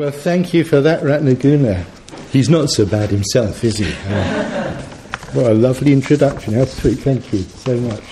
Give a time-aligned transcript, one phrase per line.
[0.00, 1.84] Well, thank you for that, Ratnaguna.
[2.32, 3.94] He's not so bad himself, is he?
[4.08, 4.82] Uh,
[5.34, 6.54] what a lovely introduction.
[6.54, 7.00] How sweet.
[7.00, 8.02] Thank you so much.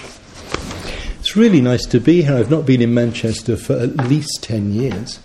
[1.18, 2.36] It's really nice to be here.
[2.36, 5.18] I've not been in Manchester for at least 10 years.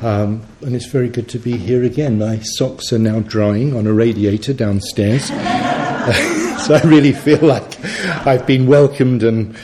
[0.00, 2.20] Um, and it's very good to be here again.
[2.20, 5.24] My socks are now drying on a radiator downstairs.
[5.26, 7.84] so I really feel like
[8.24, 9.56] I've been welcomed and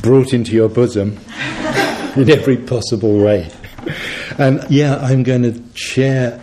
[0.00, 1.20] brought into your bosom
[2.16, 3.50] in every possible way.
[4.38, 6.40] And yeah, I'm going to share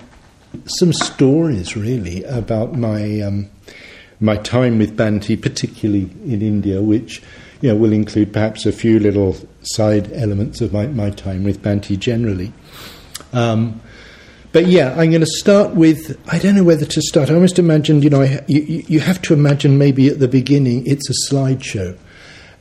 [0.65, 3.49] some stories really about my um,
[4.19, 7.21] my time with Bhante, particularly in India, which
[7.61, 11.61] you know will include perhaps a few little side elements of my, my time with
[11.61, 12.53] Bhante generally.
[13.33, 13.81] Um,
[14.53, 16.19] but yeah, I'm going to start with.
[16.31, 17.29] I don't know whether to start.
[17.29, 20.83] I almost imagined, you know, I, you, you have to imagine maybe at the beginning
[20.85, 21.97] it's a slideshow,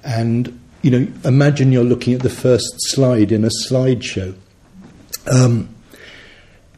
[0.05, 4.35] and you know, imagine you're looking at the first slide in a slideshow,
[5.31, 5.75] um,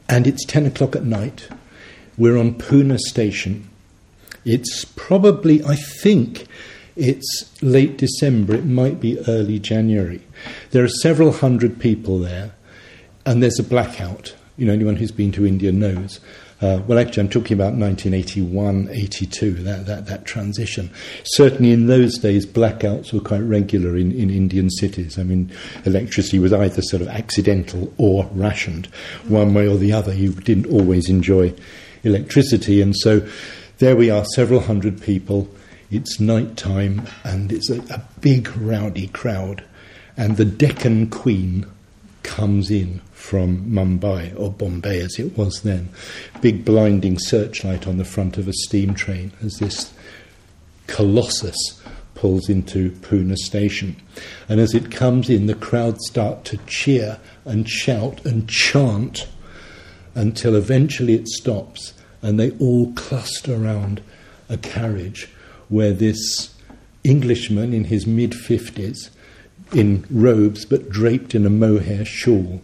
[0.08, 1.48] and it's ten o'clock at night.
[2.18, 3.68] We're on Pune station.
[4.44, 6.46] It's probably, I think,
[6.96, 8.54] it's late December.
[8.54, 10.20] It might be early January.
[10.72, 12.52] There are several hundred people there
[13.24, 14.34] and there's a blackout.
[14.56, 16.20] You know, anyone who's been to India knows.
[16.62, 20.90] Uh, well, actually, I'm talking about 1981, 82, that, that, that transition.
[21.24, 25.18] Certainly in those days, blackouts were quite regular in, in Indian cities.
[25.18, 25.50] I mean,
[25.84, 28.86] electricity was either sort of accidental or rationed,
[29.26, 30.14] one way or the other.
[30.14, 31.52] You didn't always enjoy
[32.04, 32.80] electricity.
[32.80, 33.26] And so
[33.78, 35.48] there we are, several hundred people.
[35.90, 39.64] It's night time, and it's a, a big, rowdy crowd.
[40.16, 41.66] And the Deccan Queen
[42.22, 45.88] comes in from Mumbai or Bombay as it was then.
[46.40, 49.92] Big blinding searchlight on the front of a steam train as this
[50.88, 51.56] colossus
[52.16, 53.96] pulls into Pune station.
[54.48, 59.28] And as it comes in, the crowd start to cheer and shout and chant
[60.16, 64.02] until eventually it stops and they all cluster around
[64.48, 65.28] a carriage
[65.68, 66.54] where this
[67.04, 69.10] Englishman in his mid 50s,
[69.72, 72.60] in robes but draped in a mohair shawl,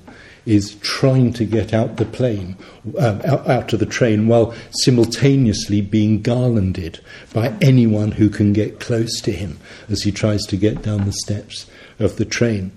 [0.48, 2.56] is trying to get out the plane,
[2.98, 6.98] uh, out, out to the train, while simultaneously being garlanded
[7.34, 9.58] by anyone who can get close to him
[9.90, 11.66] as he tries to get down the steps
[11.98, 12.72] of the train.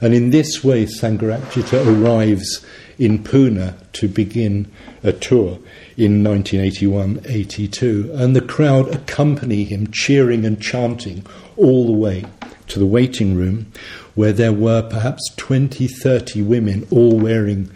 [0.00, 2.64] And in this way, Sangharakshita arrives
[3.00, 4.70] in Pune to begin
[5.02, 5.58] a tour
[5.96, 11.26] in 1981 82, and the crowd accompany him, cheering and chanting
[11.56, 12.24] all the way
[12.68, 13.72] to the waiting room,
[14.18, 17.70] where there were perhaps 20, 30 women, all wearing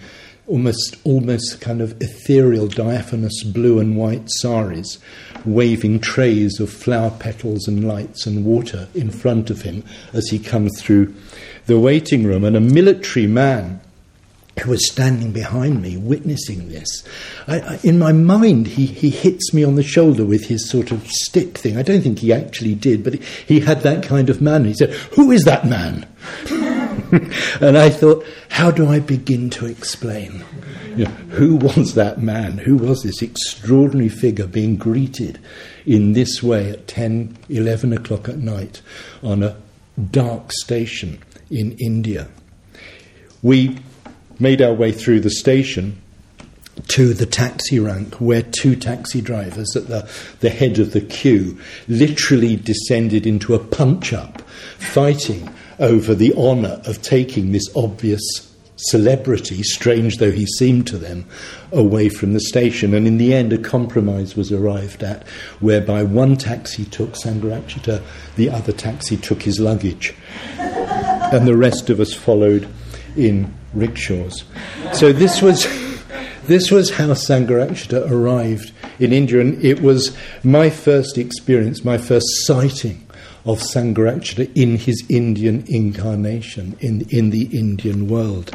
[0.48, 4.98] almost, almost kind of ethereal, diaphanous blue and white saris,
[5.44, 10.38] waving trays of flower petals and lights and water in front of him as he
[10.40, 11.14] comes through
[11.66, 12.42] the waiting room.
[12.42, 13.80] And a military man
[14.60, 17.04] who was standing behind me witnessing this.
[17.46, 20.92] I, I, in my mind, he, he hits me on the shoulder with his sort
[20.92, 21.78] of stick thing.
[21.78, 24.66] I don't think he actually did, but he, had that kind of manner.
[24.66, 26.06] He said, Who is that man?
[27.60, 30.44] and I thought, How do I begin to explain?
[30.96, 32.58] You know, who was that man?
[32.58, 35.38] Who was this extraordinary figure being greeted
[35.86, 38.82] in this way at 10, 11 o'clock at night
[39.22, 39.56] on a
[40.10, 41.18] dark station
[41.50, 42.28] in India?
[43.42, 43.78] We
[44.42, 46.02] made our way through the station
[46.88, 50.10] to the taxi rank where two taxi drivers at the,
[50.40, 54.42] the head of the queue literally descended into a punch up,
[54.78, 55.48] fighting
[55.78, 61.24] over the honour of taking this obvious celebrity, strange though he seemed to them,
[61.70, 62.94] away from the station.
[62.94, 65.26] And in the end, a compromise was arrived at
[65.60, 68.02] whereby one taxi took Sangharakshita,
[68.34, 70.14] the other taxi took his luggage.
[70.58, 72.68] and the rest of us followed
[73.16, 74.44] in rickshaws.
[74.92, 75.66] So this was.
[76.46, 80.12] This was how Sangharakshita arrived in India, and it was
[80.42, 83.06] my first experience, my first sighting
[83.44, 88.50] of Sangharakshita in his Indian incarnation, in, in the Indian world.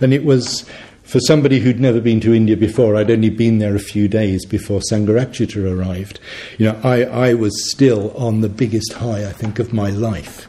[0.00, 0.64] And it was
[1.02, 4.46] for somebody who'd never been to India before, I'd only been there a few days
[4.46, 6.20] before Sangharakshita arrived.
[6.58, 10.48] You know, I, I was still on the biggest high, I think, of my life.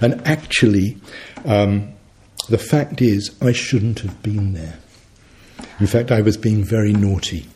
[0.00, 0.96] And actually,
[1.44, 1.92] um,
[2.50, 4.78] the fact is, I shouldn't have been there.
[5.78, 7.46] In fact, I was being very naughty.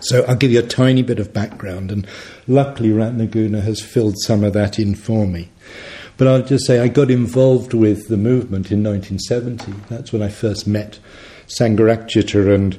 [0.00, 2.06] So I'll give you a tiny bit of background, and
[2.48, 5.50] luckily Ratnaguna has filled some of that in for me.
[6.16, 9.72] But I'll just say I got involved with the movement in 1970.
[9.90, 10.98] That's when I first met
[11.46, 12.74] Sangharakshita and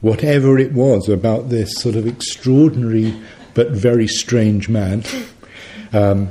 [0.00, 3.14] whatever it was about this sort of extraordinary
[3.54, 5.04] but very strange man.
[5.92, 6.30] Um,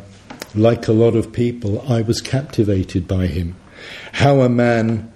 [0.54, 3.56] like a lot of people, I was captivated by him
[4.14, 5.12] how a man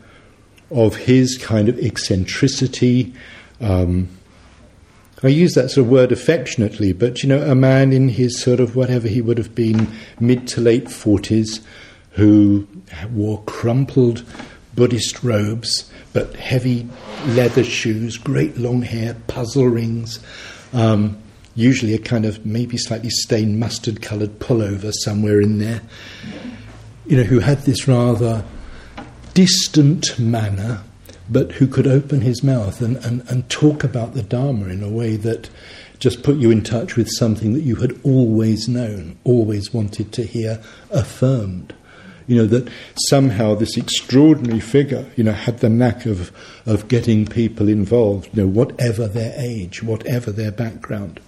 [0.72, 3.14] of his kind of eccentricity.
[3.60, 4.10] Um,
[5.22, 8.60] I use that sort of word affectionately, but you know, a man in his sort
[8.60, 9.88] of whatever he would have been
[10.20, 11.62] mid to late 40s
[12.12, 12.68] who
[13.12, 14.24] wore crumpled
[14.76, 16.88] Buddhist robes, but heavy
[17.28, 20.20] leather shoes, great long hair, puzzle rings,
[20.74, 21.18] um,
[21.56, 25.82] usually a kind of maybe slightly stained mustard coloured pullover somewhere in there.
[27.08, 28.46] You know, who had this rather
[29.40, 30.84] distant manner,
[31.30, 34.90] but who could open his mouth and, and, and talk about the Dharma in a
[34.90, 35.50] way that
[35.98, 40.26] just put you in touch with something that you had always known, always wanted to
[40.26, 41.74] hear affirmed.
[42.28, 42.70] You know, that
[43.08, 46.34] somehow this extraordinary figure, you know, had the knack of,
[46.66, 51.22] of getting people involved, you know, whatever their age, whatever their background.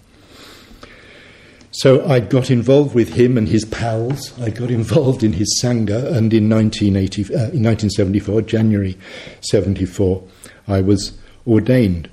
[1.71, 4.37] So I got involved with him and his pals.
[4.39, 8.97] I got involved in his Sangha, and in, 1980, uh, in 1974, January
[9.41, 10.23] 74,
[10.67, 12.09] I was ordained.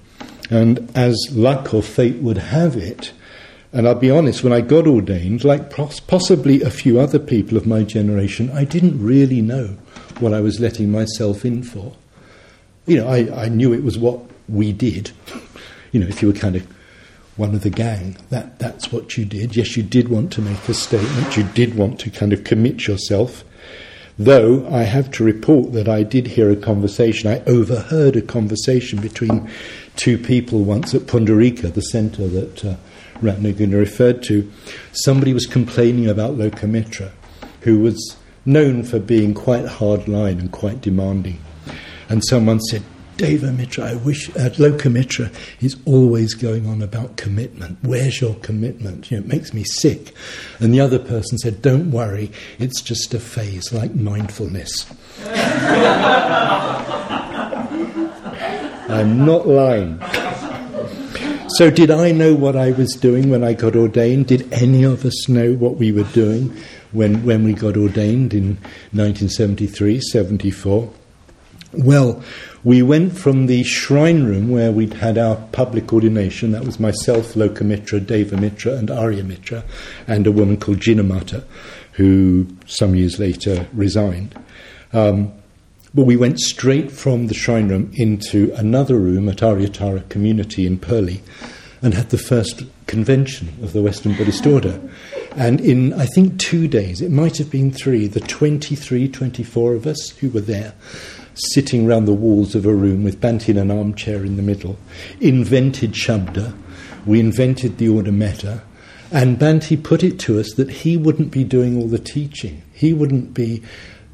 [0.51, 3.13] And as luck or fate would have it,
[3.73, 7.67] and I'll be honest, when I got ordained, like possibly a few other people of
[7.67, 9.77] my generation, I didn't really know
[10.21, 11.95] what I was letting myself in for.
[12.87, 15.11] You know, I, I knew it was what we did.
[15.93, 16.67] you know, if you were kind of
[17.39, 19.57] one of the gang, that, that's what you did.
[19.57, 22.87] Yes, you did want to make a statement, you did want to kind of commit
[22.87, 23.45] yourself.
[24.19, 29.01] Though I have to report that I did hear a conversation, I overheard a conversation
[29.01, 29.49] between
[29.97, 32.65] two people once at Pundarika, the centre that.
[32.65, 32.77] Uh,
[33.21, 34.51] Ratnaguna referred to,
[34.93, 37.11] somebody was complaining about Lokamitra,
[37.63, 41.41] who was known for being quite hardline and quite demanding.
[42.09, 42.83] And someone said,
[43.19, 47.77] Deva Mitra, I wish, uh, Lokamitra is always going on about commitment.
[47.83, 49.11] Where's your commitment?
[49.11, 50.15] You know, it makes me sick.
[50.61, 52.31] And the other person said, Don't worry,
[52.61, 54.87] it's just a phase like mindfulness.
[58.89, 60.01] I'm not lying.
[61.57, 64.29] So, did I know what I was doing when I got ordained?
[64.29, 66.57] Did any of us know what we were doing
[66.93, 68.59] when, when we got ordained in
[68.93, 70.93] 1973, 74?
[71.73, 72.23] Well,
[72.65, 77.35] we went from the shrine room where we'd had our public ordination, that was myself,
[77.35, 79.65] Lokamitra, Deva Mitra, and Arya Mitra,
[80.07, 81.45] and a woman called Jinamata,
[81.93, 84.35] who some years later resigned.
[84.93, 85.33] Um,
[85.95, 90.79] but we went straight from the shrine room into another room at Aryatara Community in
[90.79, 91.23] Purley
[91.81, 94.81] and had the first convention of the Western Buddhist Order.
[95.37, 99.87] And in, I think, two days, it might have been three, the 23, 24 of
[99.87, 100.75] us who were there,
[101.39, 104.77] sitting round the walls of a room with Bhante in an armchair in the middle,
[105.21, 106.55] invented Shabda.
[107.07, 108.63] We invented the order metta.
[109.11, 112.63] And Bhante put it to us that he wouldn't be doing all the teaching.
[112.73, 113.63] He wouldn't be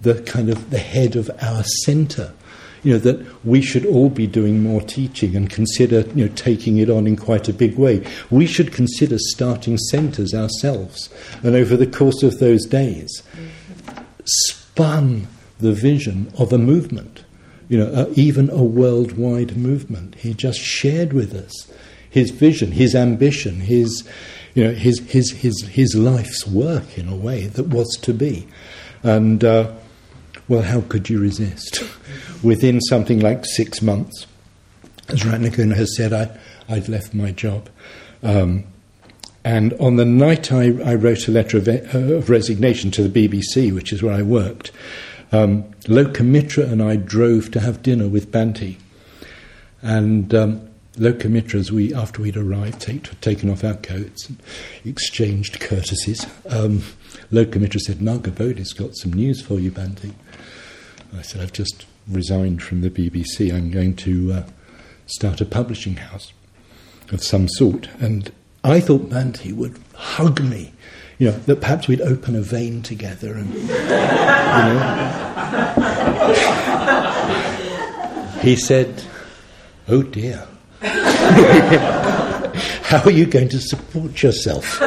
[0.02, 2.32] the kind of the head of our centre.
[2.82, 6.76] You know, that we should all be doing more teaching and consider, you know, taking
[6.76, 8.06] it on in quite a big way.
[8.30, 11.08] We should consider starting centres ourselves.
[11.42, 13.22] And over the course of those days,
[14.26, 17.24] spun the vision of a movement,
[17.68, 20.14] you know, even a worldwide movement.
[20.16, 21.70] He just shared with us
[22.14, 24.08] his vision, his ambition, his,
[24.54, 28.46] you know, his, his, his, his life's work in a way that was to be.
[29.02, 29.72] And, uh,
[30.46, 31.82] well, how could you resist?
[32.42, 34.26] Within something like six months,
[35.08, 37.68] as Ratnaguna has said, I, I'd left my job.
[38.22, 38.64] Um,
[39.44, 43.28] and on the night I, I wrote a letter of, uh, of, resignation to the
[43.28, 44.72] BBC, which is where I worked,
[45.34, 48.76] um, Lokamitra and I drove to have dinner with Bhante.
[49.82, 54.40] And um, we, after we'd arrived, take, taken off our coats and
[54.84, 56.82] exchanged courtesies, um,
[57.32, 60.12] Lokamitra said, Nagabodhi's got some news for you, Bhante.
[61.16, 63.52] I said, I've just resigned from the BBC.
[63.52, 64.42] I'm going to uh,
[65.06, 66.32] start a publishing house
[67.10, 67.88] of some sort.
[67.98, 70.73] And I thought Bhante would hug me,
[71.18, 73.74] you know, that perhaps we'd open a vein together and, you know.
[78.40, 79.04] he said,
[79.88, 80.46] Oh dear.
[80.82, 84.80] How are you going to support yourself?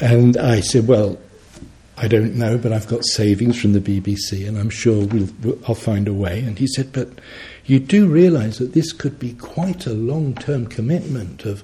[0.00, 1.18] And I said, Well,
[1.96, 5.28] I don't know, but I've got savings from the BBC, and I'm sure we'll,
[5.68, 6.40] I'll find a way.
[6.40, 7.20] And he said, But
[7.64, 11.62] you do realise that this could be quite a long term commitment of,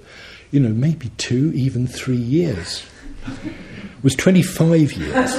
[0.50, 2.84] you know, maybe two, even three years.
[3.26, 5.36] It was 25 years.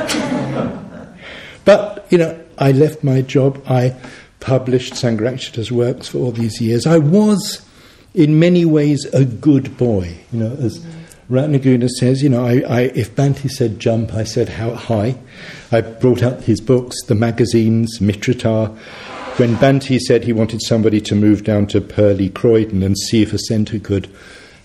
[1.65, 3.63] but, you know, I left my job.
[3.67, 3.95] I
[4.39, 6.85] published Sangharakshita's works for all these years.
[6.85, 7.65] I was,
[8.13, 10.85] in many ways, a good boy, you know, as
[11.29, 15.15] Ratnaguna says, you know, I, I, if Bhante said jump, I said how high.
[15.71, 18.75] I brought out his books, the magazines, Mitrata,
[19.37, 23.31] when Bhante said he wanted somebody to move down to Purley Croydon and see if
[23.31, 24.09] a centre could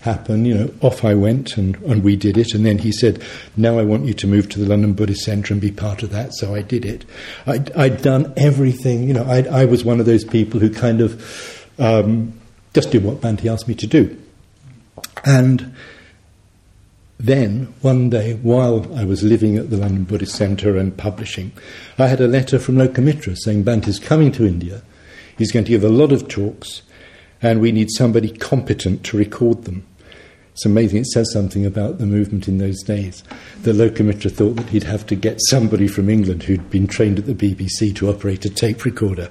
[0.05, 2.53] happen, you know, off I went and, and we did it.
[2.53, 3.21] And then he said,
[3.57, 6.11] Now I want you to move to the London Buddhist Centre and be part of
[6.11, 6.33] that.
[6.33, 7.03] So I did it.
[7.45, 11.01] I'd, I'd done everything, you know, I, I was one of those people who kind
[11.01, 12.39] of um,
[12.73, 14.17] just did what Bhante asked me to do.
[15.25, 15.75] And
[17.19, 21.51] then, one day, while I was living at the London Buddhist Centre and publishing,
[21.97, 24.83] I had a letter from Lokamitra saying Bhante's coming to India.
[25.37, 26.81] He's going to give a lot of talks,
[27.41, 29.85] and we need somebody competent to record them.
[30.55, 30.99] It's amazing.
[30.99, 33.25] It says something about the movement in those days.
[33.63, 37.25] The Lokamitra thought that he'd have to get somebody from England who'd been trained at
[37.25, 39.29] the BBC to operate a tape recorder.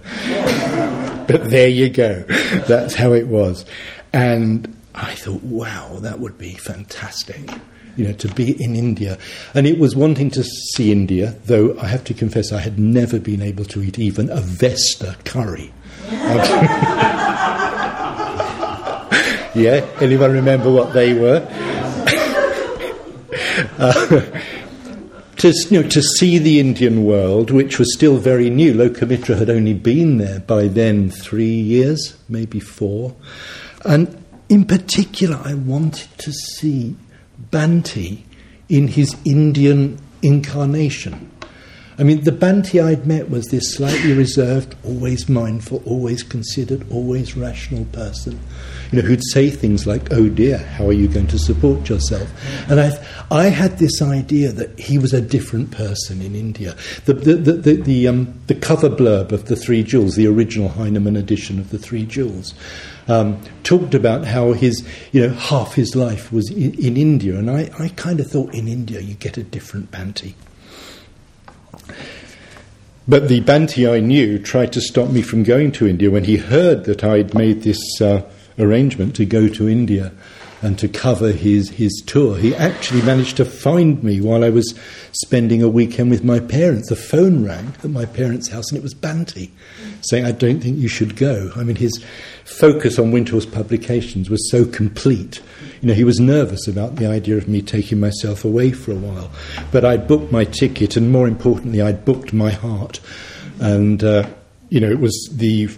[1.26, 2.24] but there you go.
[2.68, 3.64] That's how it was.
[4.12, 7.50] And I thought, wow, that would be fantastic
[7.96, 9.16] you know, to be in India.
[9.54, 13.18] And it was wanting to see India, though I have to confess I had never
[13.18, 15.72] been able to eat even a Vesta curry.
[19.54, 21.46] yeah, anyone remember what they were?
[23.78, 24.20] uh,
[25.36, 28.74] to, you know, to see the Indian world, which was still very new.
[28.74, 33.14] Lokamitra had only been there by then three years, maybe four.
[33.84, 34.16] And
[34.48, 36.96] in particular, I wanted to see
[37.50, 38.22] Bhante
[38.68, 41.30] in his Indian incarnation.
[41.96, 47.36] I mean, the Bhante I'd met was this slightly reserved, always mindful, always considered, always
[47.36, 48.40] rational person,
[48.90, 52.28] you know, who'd say things like, "Oh dear, how are you going to support yourself?"
[52.68, 52.90] And I,
[53.30, 56.74] I had this idea that he was a different person in India.
[57.04, 60.70] The the the the, the, um, the cover blurb of the Three Jewels, the original
[60.70, 62.54] Heinemann edition of the Three Jewels,
[63.06, 67.48] um, talked about how his, you know, half his life was in, in India, and
[67.48, 70.34] I, I kind of thought in India you get a different Bhante.
[73.06, 76.38] But the Bhante I knew tried to stop me from going to India when he
[76.38, 78.22] heard that I'd made this uh,
[78.58, 80.12] arrangement to go to India
[80.64, 82.38] and to cover his, his tour.
[82.38, 84.74] He actually managed to find me while I was
[85.12, 86.88] spending a weekend with my parents.
[86.88, 89.50] The phone rang at my parents' house and it was Bhante
[90.00, 91.50] saying, I don't think you should go.
[91.54, 92.02] I mean, his
[92.46, 95.42] focus on Windhorse publications was so complete.
[95.82, 98.96] You know, he was nervous about the idea of me taking myself away for a
[98.96, 99.30] while.
[99.70, 103.00] But I'd booked my ticket and more importantly, I'd booked my heart.
[103.60, 104.30] And, uh,
[104.70, 105.68] you know, it was the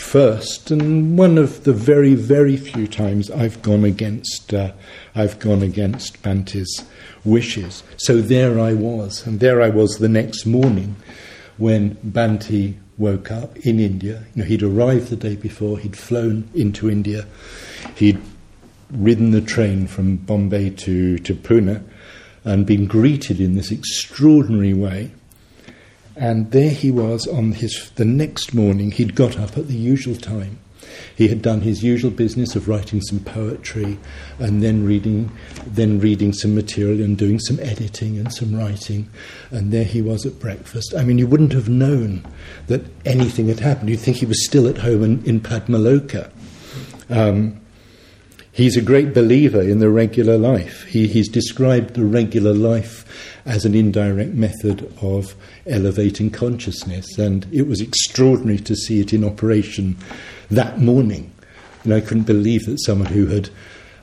[0.00, 4.72] first and one of the very, very few times I've gone against, uh,
[5.14, 6.84] I've gone against Bhante's
[7.24, 7.82] wishes.
[7.96, 10.96] So there I was, and there I was the next morning
[11.58, 14.24] when Bhante woke up in India.
[14.34, 17.26] You know, he'd arrived the day before, he'd flown into India,
[17.94, 18.20] he'd
[18.90, 21.84] ridden the train from Bombay to, to Pune
[22.42, 25.12] and been greeted in this extraordinary way
[26.16, 28.90] and there he was on his the next morning.
[28.90, 30.58] He'd got up at the usual time.
[31.14, 33.98] He had done his usual business of writing some poetry
[34.38, 35.30] and then reading,
[35.66, 39.08] then reading some material and doing some editing and some writing.
[39.50, 40.94] And there he was at breakfast.
[40.96, 42.24] I mean, you wouldn't have known
[42.68, 43.90] that anything had happened.
[43.90, 46.30] You'd think he was still at home in, in Padmaloka.
[47.08, 47.60] Um,
[48.52, 50.84] he's a great believer in the regular life.
[50.84, 53.04] He, he's described the regular life
[53.44, 55.34] as an indirect method of
[55.70, 57.18] elevating consciousness.
[57.18, 59.96] And it was extraordinary to see it in operation
[60.50, 61.32] that morning.
[61.84, 63.50] And I couldn't believe that someone who had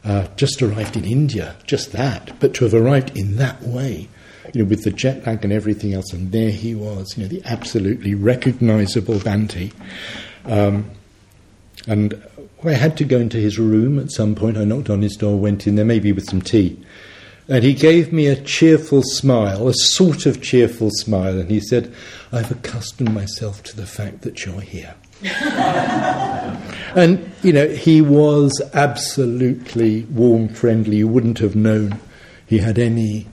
[0.04, 4.08] uh, just arrived in India, just that, but to have arrived in that way,
[4.54, 7.30] you know, with the jet lag and everything else, and there he was, you know,
[7.30, 9.74] the absolutely recognizable Bhante.
[10.46, 10.90] Um,
[11.88, 12.22] and
[12.64, 14.58] I had to go into his room at some point.
[14.58, 16.80] I knocked on his door, went in there, maybe with some tea.
[17.50, 21.94] And he gave me a cheerful smile, a sort of cheerful smile, and he said,
[22.32, 24.96] I've accustomed myself to the fact that you're here.
[26.96, 30.98] and, you know, he was absolutely warm, friendly.
[30.98, 32.00] You wouldn't have known
[32.46, 33.28] he had any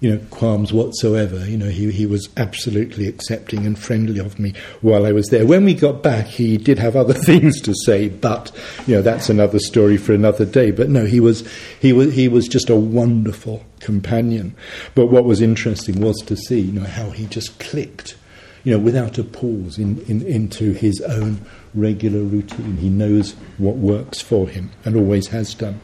[0.00, 1.44] you know, qualms whatsoever.
[1.44, 5.44] You know, he, he was absolutely accepting and friendly of me while I was there.
[5.44, 8.52] When we got back, he did have other things to say, but
[8.86, 10.70] you know, that's another story for another day.
[10.70, 11.48] But no, he was
[11.80, 14.54] he was he was just a wonderful companion.
[14.94, 18.16] But what was interesting was to see, you know, how he just clicked,
[18.62, 22.76] you know, without a pause in, in into his own regular routine.
[22.76, 25.80] He knows what works for him and always has done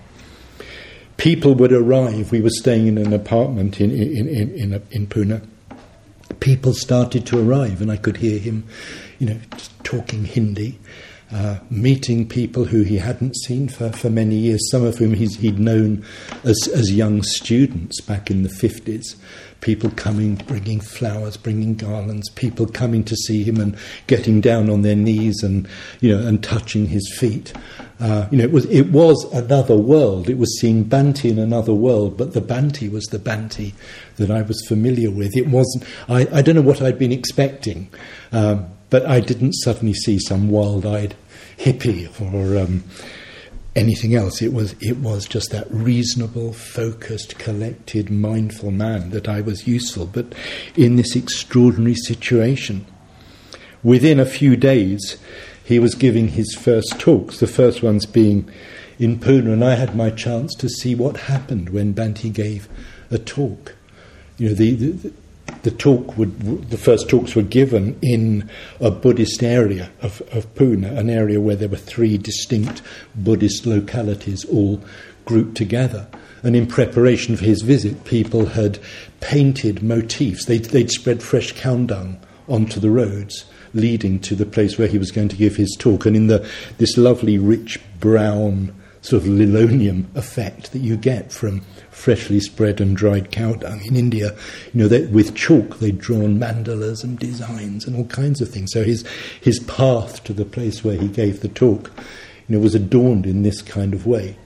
[1.17, 2.33] people would arrive.
[2.33, 5.47] We were staying in an apartment in, in, in, in, in Pune.
[6.41, 8.65] People started to arrive, and I could hear him,
[9.19, 9.41] you know,
[9.83, 10.79] talking Hindi.
[11.35, 15.59] uh, meeting people who he hadn't seen for, for many years, some of whom he'd
[15.59, 16.05] known
[16.45, 19.17] as, as young students back in the 50s.
[19.61, 24.83] People coming, bringing flowers, bringing garlands, people coming to see him and getting down on
[24.83, 25.67] their knees and,
[26.01, 27.53] you know, and touching his feet.
[28.05, 30.29] Uh, you know, it was, it was another world.
[30.29, 33.73] It was seeing Bhante in another world, but the Bhante was the Bhante
[34.17, 35.35] that I was familiar with.
[35.35, 37.89] It wasn't, I, I don't know what I'd been expecting,
[38.31, 41.17] um, but I didn't suddenly see some wild eyed
[41.57, 42.85] hippie or um,
[43.75, 44.43] anything else.
[44.43, 50.05] It was, it was just that reasonable, focused, collected, mindful man that I was useful.
[50.05, 50.35] But
[50.77, 52.85] in this extraordinary situation,
[53.83, 55.17] within a few days,
[55.65, 58.49] he was giving his first talks, the first ones being
[58.99, 62.69] in Pune, and I had my chance to see what happened when Bhante gave
[63.11, 63.75] a talk.
[64.37, 65.13] You know, the, the,
[65.63, 70.85] the talk would, the first talks were given in a Buddhist area of, of Pune,
[70.85, 72.83] an area where there were three distinct
[73.15, 74.83] Buddhist localities all
[75.25, 76.07] grouped together.
[76.43, 78.79] And in preparation for his visit, people had
[79.21, 80.45] painted motifs.
[80.45, 84.99] They'd, they'd spread fresh cow dung onto the roads leading to the place where he
[84.99, 86.07] was going to give his talk.
[86.07, 91.61] And in the, this lovely, rich brown sort of linoleum effect that you get from
[91.91, 93.83] freshly spread and dried cow dung.
[93.85, 94.35] In India,
[94.73, 98.73] you know, they, with chalk they'd drawn mandalas and designs and all kinds of things.
[98.73, 99.07] So his
[99.41, 101.91] his path to the place where he gave the talk,
[102.49, 104.37] you know, was adorned in this kind of way.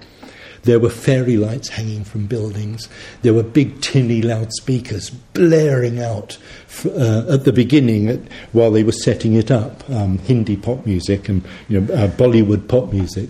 [0.62, 2.88] There were fairy lights hanging from buildings.
[3.22, 6.38] There were big tinny loudspeakers blaring out
[6.84, 8.20] uh, at the beginning at,
[8.52, 12.68] while they were setting it up, um, Hindi pop music and you know, uh, Bollywood
[12.68, 13.28] pop music.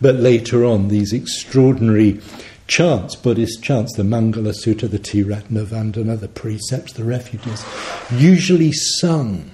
[0.00, 2.20] But later on, these extraordinary
[2.66, 7.64] chants, Buddhist chants, the Mangala Sutta, the Triratna Vandana, the precepts, the refuges,
[8.12, 9.50] usually sung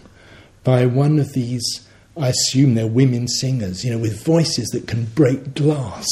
[0.64, 5.06] by one of these, I assume they're women singers, you know, with voices that can
[5.06, 6.06] break glass.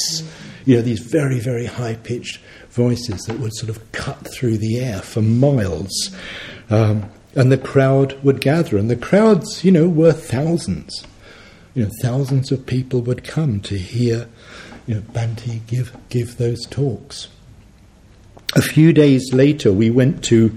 [0.65, 2.41] You know, these very, very high pitched
[2.71, 6.15] voices that would sort of cut through the air for miles.
[6.71, 11.05] Um, and the crowd would gather, and the crowds, you know, were thousands.
[11.75, 14.29] You know, thousands of people would come to hear
[14.87, 17.29] you know, Bhante give, give those talks.
[18.55, 20.57] A few days later, we went to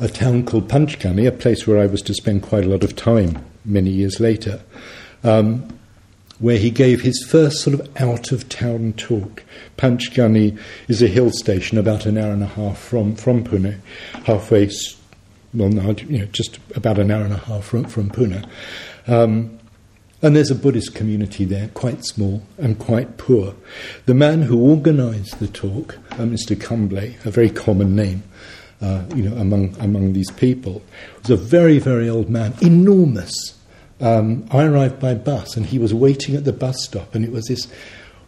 [0.00, 2.94] a town called Panchgani, a place where I was to spend quite a lot of
[2.96, 4.60] time many years later,
[5.24, 5.77] um,
[6.38, 9.42] where he gave his first sort of out of town talk.
[9.76, 13.78] Panchgani is a hill station about an hour and a half from, from Pune,
[14.24, 14.70] halfway,
[15.54, 18.48] well, no, you know, just about an hour and a half from, from Pune.
[19.06, 19.58] Um,
[20.20, 23.54] and there's a Buddhist community there, quite small and quite poor.
[24.06, 26.60] The man who organised the talk, uh, Mr.
[26.60, 28.24] Kumble, a very common name,
[28.80, 30.82] uh, you know, among among these people,
[31.20, 33.57] was a very very old man, enormous.
[34.00, 37.32] Um, I arrived by bus, and he was waiting at the bus stop, and it
[37.32, 37.66] was this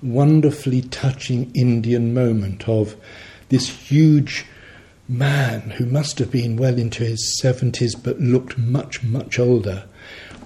[0.03, 2.97] wonderfully touching Indian moment of
[3.51, 4.47] this huge
[5.09, 9.85] man who must have been well into his seventies, but looked much much older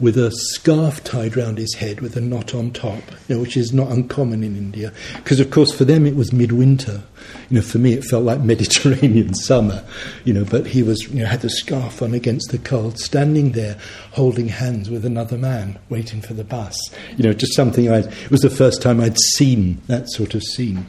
[0.01, 3.57] with a scarf tied round his head with a knot on top, you know, which
[3.57, 4.93] is not uncommon in India.
[5.17, 7.03] Because, of course, for them it was midwinter.
[7.49, 9.85] You know, for me it felt like Mediterranean summer,
[10.25, 13.53] you know, but he was, you know, had the scarf on against the cold, standing
[13.53, 13.79] there
[14.13, 16.77] holding hands with another man, waiting for the bus.
[17.17, 20.43] You know, just something I, it was the first time I'd seen that sort of
[20.43, 20.87] scene.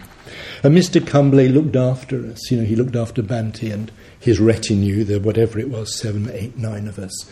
[0.63, 1.06] And Mr.
[1.06, 5.60] Kumble looked after us, you know, he looked after Bhante and his retinue, the whatever
[5.60, 7.30] it was, seven, eight, nine of us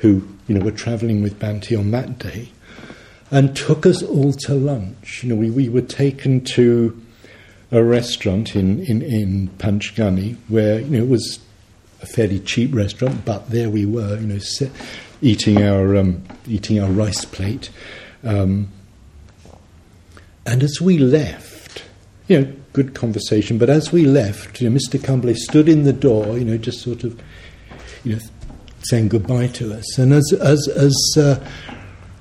[0.00, 2.50] who you know were travelling with Bhante on that day,
[3.30, 5.22] and took us all to lunch.
[5.22, 7.00] You know, we, we were taken to
[7.72, 11.40] a restaurant in, in, in Panchgani where you know it was
[12.02, 14.70] a fairly cheap restaurant, but there we were, you know, sit,
[15.22, 17.70] eating our um, eating our rice plate.
[18.22, 18.68] Um,
[20.44, 21.82] and as we left,
[22.28, 23.58] you know, good conversation.
[23.58, 25.02] But as we left, you know, Mr.
[25.02, 27.20] Kumble stood in the door, you know, just sort of,
[28.04, 28.20] you know,
[28.82, 29.98] saying goodbye to us.
[29.98, 31.44] And as as as uh,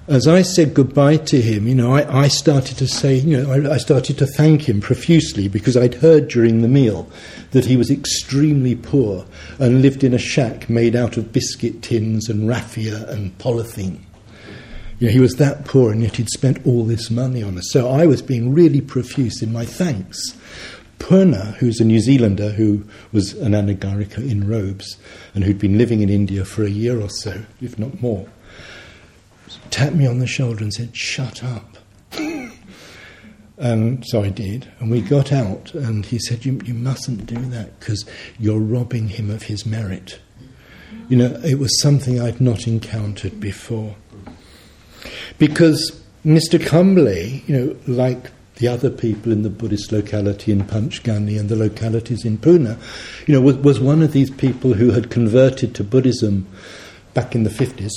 [0.08, 3.52] as I said goodbye to him, you know, I, I started to say, you know,
[3.52, 7.10] I, I, started to thank him profusely because I'd heard during the meal
[7.52, 9.26] that he was extremely poor
[9.58, 14.00] and lived in a shack made out of biscuit tins and raffia and polythene.
[15.00, 17.72] You know, he was that poor and yet he'd spent all this money on us.
[17.72, 20.20] So I was being really profuse in my thanks.
[21.00, 24.98] Purna, who's a New Zealander who was an anagarika in robes
[25.34, 28.28] and who'd been living in India for a year or so, if not more,
[29.70, 31.78] tapped me on the shoulder and said, Shut up.
[33.58, 34.72] and so I did.
[34.80, 38.06] And we got out, and he said, You, you mustn't do that because
[38.40, 40.20] you're robbing him of his merit.
[41.10, 43.96] You know, it was something I'd not encountered before.
[45.38, 46.64] Because Mr.
[46.64, 51.56] Kumble, you know, like the other people in the Buddhist locality in Panchgani and the
[51.56, 52.78] localities in Pune,
[53.28, 56.48] you know, was, was one of these people who had converted to Buddhism
[57.14, 57.92] back in the 50s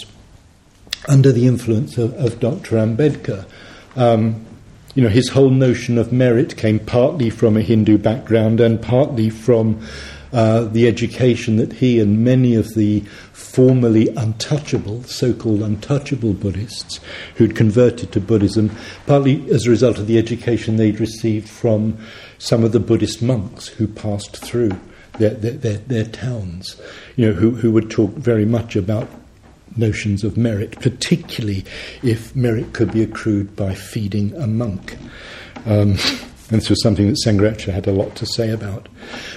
[1.08, 2.76] under the influence of, of Dr.
[2.76, 3.46] Ambedkar.
[3.94, 4.44] Um,
[4.94, 9.30] you know, his whole notion of merit came partly from a Hindu background and partly
[9.30, 9.80] from
[10.32, 13.00] uh, the education that he and many of the
[13.32, 17.00] formerly untouchable, so called untouchable Buddhists
[17.36, 18.70] who'd converted to Buddhism,
[19.06, 21.98] partly as a result of the education they'd received from
[22.38, 24.70] some of the Buddhist monks who passed through
[25.18, 26.80] their, their, their, their towns,
[27.16, 29.08] you know, who, who would talk very much about
[29.76, 31.64] notions of merit, particularly
[32.02, 34.96] if merit could be accrued by feeding a monk.
[35.66, 35.96] Um,
[36.50, 38.88] and this was something that Sangharakshita had a lot to say about.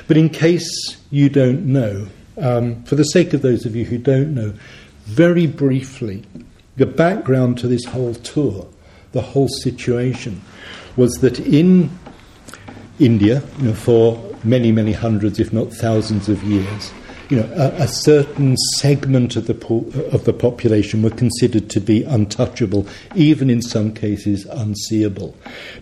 [0.07, 3.97] But in case you don't know, um, for the sake of those of you who
[3.97, 4.53] don't know,
[5.05, 6.23] very briefly,
[6.77, 8.67] the background to this whole tour,
[9.11, 10.41] the whole situation,
[10.95, 11.89] was that in
[12.99, 16.93] India, you know, for many, many hundreds, if not thousands of years,
[17.29, 21.79] you know, a, a, certain segment of the po- of the population were considered to
[21.79, 25.35] be untouchable, even in some cases unseeable,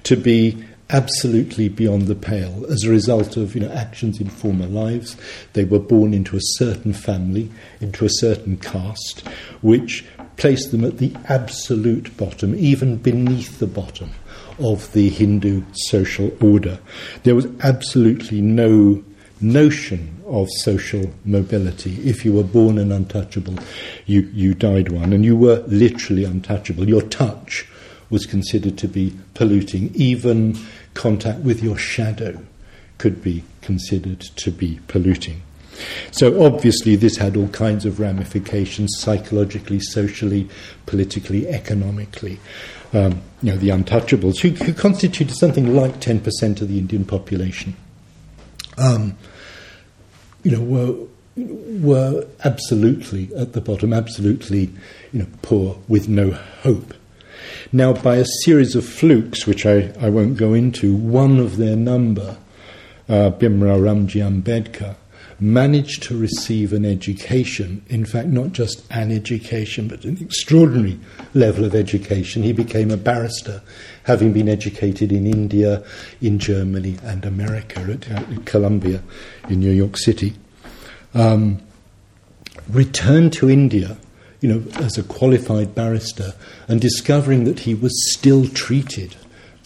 [0.04, 4.66] to be absolutely beyond the pale as a result of you know actions in former
[4.66, 5.16] lives.
[5.54, 9.28] They were born into a certain family, into a certain caste,
[9.62, 10.06] which
[10.38, 14.12] placed them at the absolute bottom, even beneath the bottom
[14.58, 16.80] of the Hindu social order.
[17.24, 19.04] There was absolutely no
[19.42, 21.96] notion of social mobility.
[22.08, 23.56] If you were born an untouchable,
[24.06, 26.88] you, you died one, and you were literally untouchable.
[26.88, 27.66] Your touch
[28.10, 30.58] was considered to be polluting, even
[31.00, 32.38] contact with your shadow
[32.98, 35.42] could be considered to be polluting.
[36.12, 40.50] So, obviously, this had all kinds of ramifications psychologically, socially,
[40.86, 42.38] politically, economically.
[42.92, 47.78] Um, you know, the untouchables, who, who, constituted something like 10% of the Indian population,
[48.78, 49.16] um,
[50.44, 51.08] you know, were,
[51.80, 54.70] were absolutely at the bottom, absolutely
[55.14, 56.94] you know, poor with no hope.
[57.72, 61.76] Now, by a series of flukes, which I, I won't go into, one of their
[61.76, 62.38] number,
[63.08, 64.96] uh, Bhimrao Ramji Ambedkar,
[65.40, 71.00] managed to receive an education, in fact, not just an education, but an extraordinary
[71.34, 72.44] level of education.
[72.44, 73.62] He became a barrister,
[74.04, 75.84] having been educated in India,
[76.22, 79.02] in Germany, and America at, at Columbia
[79.50, 80.34] in New York City.
[81.14, 81.62] Um,
[82.70, 83.98] returned to India
[84.42, 86.34] you know, as a qualified barrister
[86.68, 89.16] and discovering that he was still treated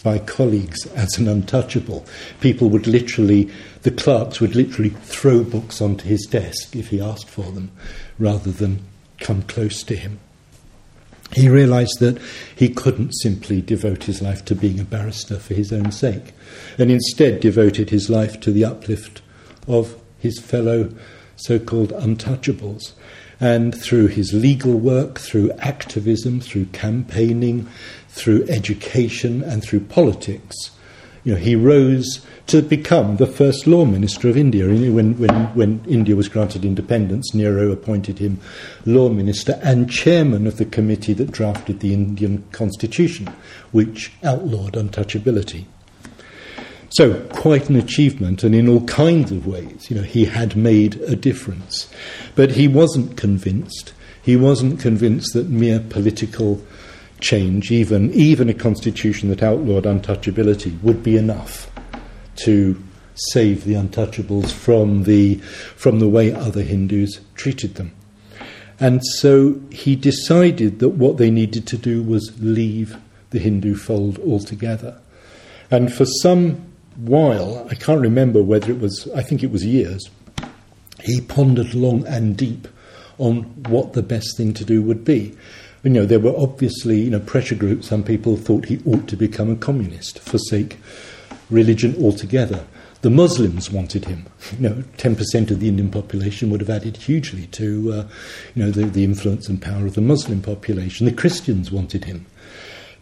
[0.02, 2.04] by colleagues as an untouchable.
[2.40, 3.50] People would literally,
[3.82, 7.70] the clerks would literally throw books onto his desk if he asked for them
[8.18, 8.84] rather than
[9.18, 10.20] come close to him.
[11.32, 12.20] He realized that
[12.54, 16.32] he couldn't simply devote his life to being a barrister for his own sake,
[16.78, 19.22] and instead devoted his life to the uplift
[19.66, 20.94] of his fellow
[21.36, 22.92] so called untouchables.
[23.40, 27.68] And through his legal work, through activism, through campaigning,
[28.08, 30.70] through education, and through politics,
[31.24, 34.66] you know, he rose to become the first law minister of India.
[34.66, 38.38] When, when, when India was granted independence, Nehru appointed him
[38.84, 43.28] law minister and chairman of the committee that drafted the Indian constitution,
[43.72, 45.64] which outlawed untouchability.
[46.94, 50.94] So, quite an achievement, and in all kinds of ways, you know, he had made
[51.00, 51.92] a difference.
[52.36, 53.92] But he wasn't convinced.
[54.22, 56.62] He wasn't convinced that mere political
[57.18, 61.68] change, even, even a constitution that outlawed untouchability, would be enough
[62.44, 62.80] to
[63.16, 65.34] save the untouchables from the,
[65.74, 67.90] from the way other Hindus treated them.
[68.78, 72.96] And so he decided that what they needed to do was leave
[73.30, 75.00] the Hindu fold altogether.
[75.72, 80.08] And for some while, I can't remember whether it was, I think it was years,
[81.02, 82.68] he pondered long and deep
[83.18, 85.36] on what the best thing to do would be.
[85.82, 87.88] You know, there were obviously, you know, pressure groups.
[87.88, 90.78] Some people thought he ought to become a communist, forsake
[91.50, 92.64] religion altogether.
[93.02, 94.24] The Muslims wanted him.
[94.52, 98.06] You know, 10% of the Indian population would have added hugely to, uh,
[98.54, 101.04] you know, the, the influence and power of the Muslim population.
[101.04, 102.24] The Christians wanted him.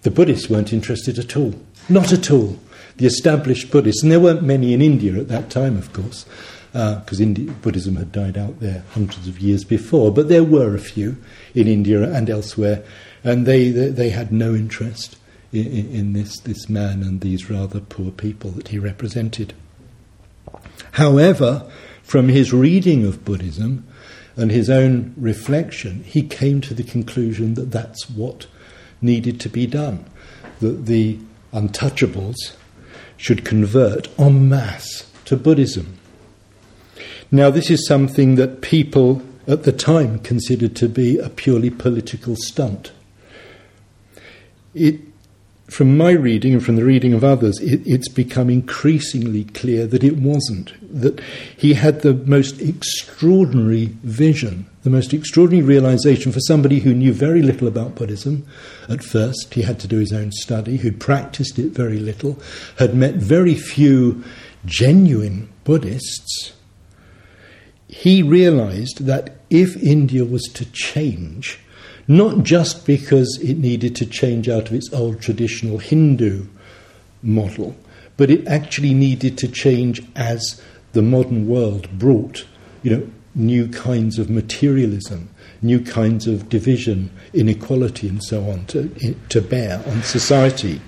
[0.02, 1.54] The Buddhists weren't interested at all.
[1.88, 2.58] Not at all
[2.96, 6.24] the established Buddhists, and there weren't many in India at that time, of course,
[6.72, 10.80] because uh, Buddhism had died out there hundreds of years before, but there were a
[10.80, 11.16] few
[11.54, 12.82] in India and elsewhere,
[13.22, 15.16] and they, they, they had no interest
[15.52, 19.54] in, in this, this man and these rather poor people that he represented.
[20.92, 21.70] However,
[22.02, 23.86] from his reading of Buddhism
[24.36, 28.46] and his own reflection, he came to the conclusion that that's what
[29.00, 30.04] needed to be done
[30.60, 31.18] that the
[31.52, 32.54] untouchables
[33.22, 35.96] should convert en masse to Buddhism.
[37.30, 42.34] Now, this is something that people at the time considered to be a purely political
[42.34, 42.90] stunt.
[44.74, 44.96] It,
[45.72, 50.04] from my reading and from the reading of others, it, it's become increasingly clear that
[50.04, 50.72] it wasn't.
[50.82, 51.20] That
[51.56, 57.42] he had the most extraordinary vision, the most extraordinary realization for somebody who knew very
[57.42, 58.46] little about Buddhism.
[58.88, 62.40] At first, he had to do his own study, who'd practiced it very little,
[62.78, 64.22] had met very few
[64.66, 66.52] genuine Buddhists
[67.92, 71.58] he realized that if India was to change,
[72.08, 76.46] not just because it needed to change out of its old traditional Hindu
[77.22, 77.76] model,
[78.16, 80.60] but it actually needed to change as
[80.92, 82.46] the modern world brought,
[82.82, 85.30] you know, new kinds of materialism,
[85.62, 88.88] new kinds of division, inequality, and so on to,
[89.28, 90.80] to bear on society.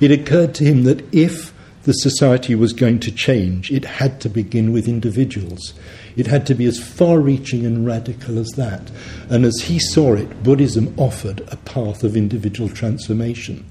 [0.00, 4.28] It occurred to him that if the society was going to change, it had to
[4.28, 5.72] begin with individuals.
[6.16, 8.90] It had to be as far reaching and radical as that.
[9.28, 13.64] And as he saw it, Buddhism offered a path of individual transformation.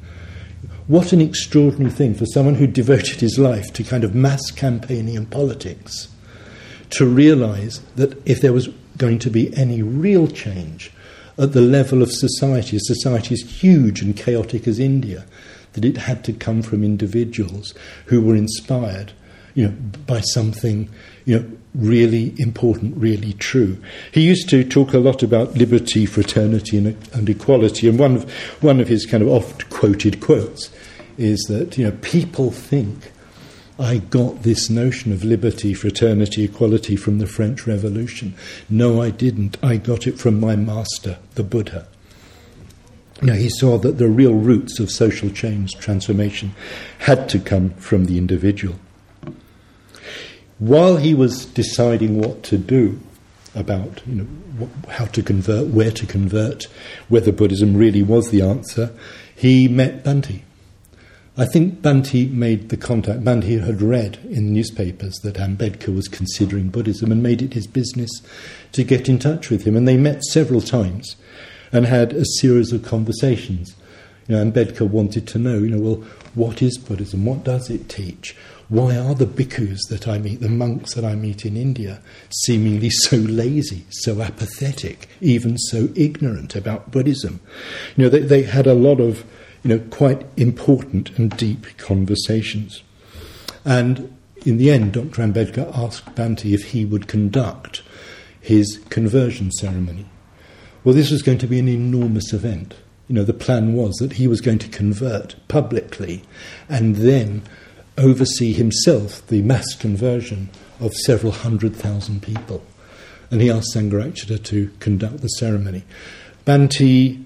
[0.88, 5.17] What an extraordinary thing for someone who devoted his life to kind of mass campaigning
[5.17, 6.08] and politics
[6.91, 10.91] to realize that if there was going to be any real change
[11.38, 15.25] at the level of society, a society as huge and chaotic as India,
[15.73, 17.73] that it had to come from individuals
[18.05, 19.12] who were inspired,
[19.56, 19.74] you know,
[20.06, 20.89] by something,
[21.26, 23.78] you know, really important, really true.
[24.12, 28.32] He used to talk a lot about liberty, fraternity, and, and equality, and one of,
[28.62, 30.72] one of his kind of oft quoted quotes
[31.18, 33.12] is that you know people think
[33.80, 38.36] I got this notion of liberty, fraternity, equality from the French Revolution.
[38.70, 39.58] No, I didn't.
[39.63, 41.88] I got it from my master, the Buddha.
[43.22, 46.54] Now, he saw that the real roots of social change, transformation,
[47.00, 48.76] had to come from the individual
[50.60, 53.00] while he was deciding what to do
[53.54, 56.63] about you know how to convert, where to convert,
[57.10, 58.91] whether Buddhism really was the answer,
[59.36, 60.41] he met Bhante.
[61.38, 63.22] I think Bhante made the contact.
[63.22, 68.10] Bhante had read in newspapers that Ambedkar was considering Buddhism and made it his business
[68.72, 69.76] to get in touch with him.
[69.76, 71.18] And they met several times
[71.74, 73.76] and had a series of conversations.
[74.30, 77.26] You know, Ambedkar wanted to know, you know, well, what is Buddhism?
[77.26, 78.36] What does it teach?
[78.67, 82.89] Why are the bhikkhus that I meet, the monks that I meet in India, seemingly
[82.89, 87.41] so lazy, so apathetic, even so ignorant about Buddhism?
[87.95, 89.23] You know, they, they had a lot of,
[89.63, 92.82] you know, quite important and deep conversations.
[93.63, 95.21] And in the end, Dr.
[95.21, 97.84] Ambedkar asked Bhante if he would conduct
[98.41, 100.06] his conversion ceremony.
[100.84, 102.75] Well, this was going to be an enormous event.
[103.08, 106.23] You know, the plan was that he was going to convert publicly
[106.69, 107.43] and then
[107.97, 112.63] oversee himself the mass conversion of several hundred thousand people.
[113.31, 115.84] And he asked Sangharakshita to conduct the ceremony.
[116.45, 117.23] Bhante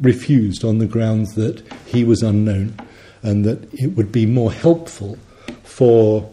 [0.00, 2.76] refused on the grounds that he was unknown
[3.22, 5.18] and that it would be more helpful
[5.62, 6.30] for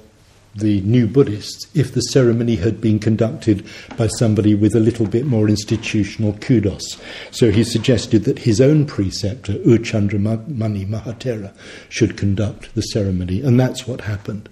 [0.55, 3.65] the new Buddhists if the ceremony had been conducted
[3.97, 7.01] by somebody with a little bit more institutional kudos.
[7.31, 11.53] So he suggested that his own preceptor, Uchandramani Chandramani Mahathera,
[11.89, 14.49] should conduct the ceremony, and that's what happened.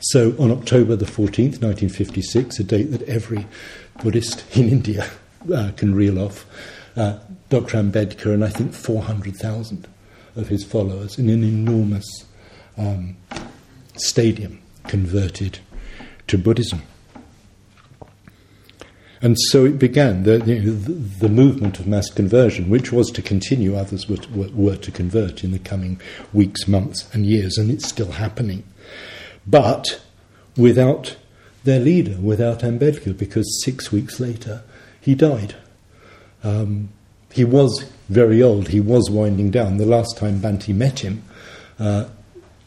[0.00, 3.46] So on October the 14th, 1956, a date that every
[4.02, 5.10] Buddhist in India
[5.52, 6.46] uh, can reel off,
[6.96, 7.78] uh, Dr.
[7.78, 9.88] Ambedkar and I think 400,000
[10.36, 12.06] of his followers in an enormous
[12.78, 13.16] um,
[13.96, 15.60] stadium converted
[16.26, 16.82] to Buddhism.
[19.22, 24.08] And so it began, the, the, movement of mass conversion, which was to continue, others
[24.08, 26.00] were, were, were, to convert in the coming
[26.32, 28.64] weeks, months, and years, and it's still happening.
[29.46, 30.00] But
[30.56, 31.16] without
[31.62, 34.64] their leader, without Ambedkar, because six weeks later
[35.00, 35.54] he died.
[36.42, 36.88] Um,
[37.30, 39.76] he was very old, he was winding down.
[39.76, 41.22] The last time Bhante met him,
[41.78, 42.06] uh,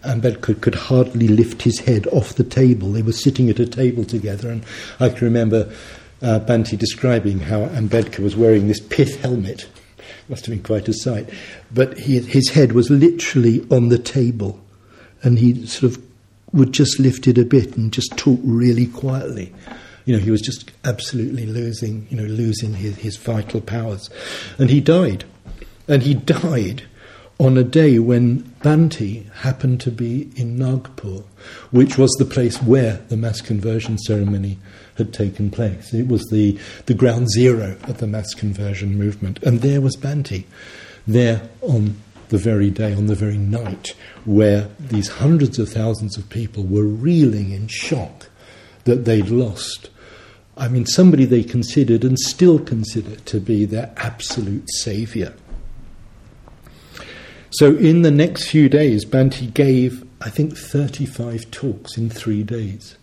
[0.06, 2.92] Ambedkar could hardly lift his head off the table.
[2.92, 4.64] They were sitting at a table together, and
[5.00, 5.74] I can remember
[6.22, 9.68] uh, Bhante describing how Ambedkar was wearing this pith helmet.
[10.30, 11.30] Must have been quite a sight.
[11.74, 14.60] But he, his head was literally on the table,
[15.22, 16.04] and he sort of
[16.54, 19.54] would just lift it a bit and just talk really quietly.
[20.06, 24.10] You know, he was just absolutely losing, you know, losing his, his vital powers.
[24.58, 25.24] And he died.
[25.88, 26.84] And he died
[27.44, 31.24] on a day when Bhante happened to be in Nagpur,
[31.72, 34.58] which was the place where the mass conversion ceremony
[34.96, 35.94] had taken place.
[35.94, 39.44] It was the, the ground zero of the mass conversion movement.
[39.44, 40.46] And there was Bhante,
[41.06, 41.98] there on
[42.30, 46.86] the very day, on the very night, where these hundreds of thousands of people were
[46.86, 48.30] reeling in shock
[48.86, 49.90] that they'd lost.
[50.56, 55.34] I mean, somebody they considered and still consider to be their absolute saviour.
[57.58, 62.98] So, in the next few days, Bhante gave, I think, 35 talks in three days,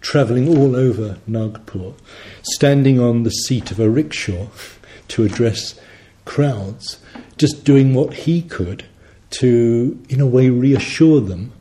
[0.00, 1.92] travelling all over Nagpur,
[2.42, 4.48] standing on the seat of a rickshaw
[5.06, 5.78] to address
[6.24, 6.98] crowds,
[7.38, 8.84] just doing what he could
[9.38, 11.52] to, in a way, reassure them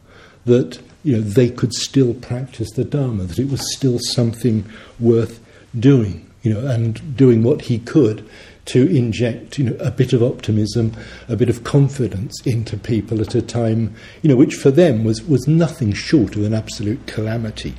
[0.46, 4.68] that you know, they could still practice the Dharma, that it was still something
[5.00, 5.40] worth
[5.80, 8.28] doing, you know, and doing what he could
[8.66, 10.94] to inject you know, a bit of optimism,
[11.28, 15.22] a bit of confidence into people at a time you know, which for them was,
[15.24, 17.76] was nothing short of an absolute calamity.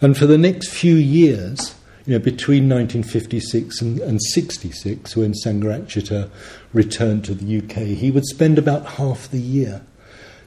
[0.00, 1.74] And for the next few years,
[2.06, 6.30] you know, between 1956 and, and 66, when Sangharakshita
[6.72, 9.82] returned to the UK, he would spend about half the year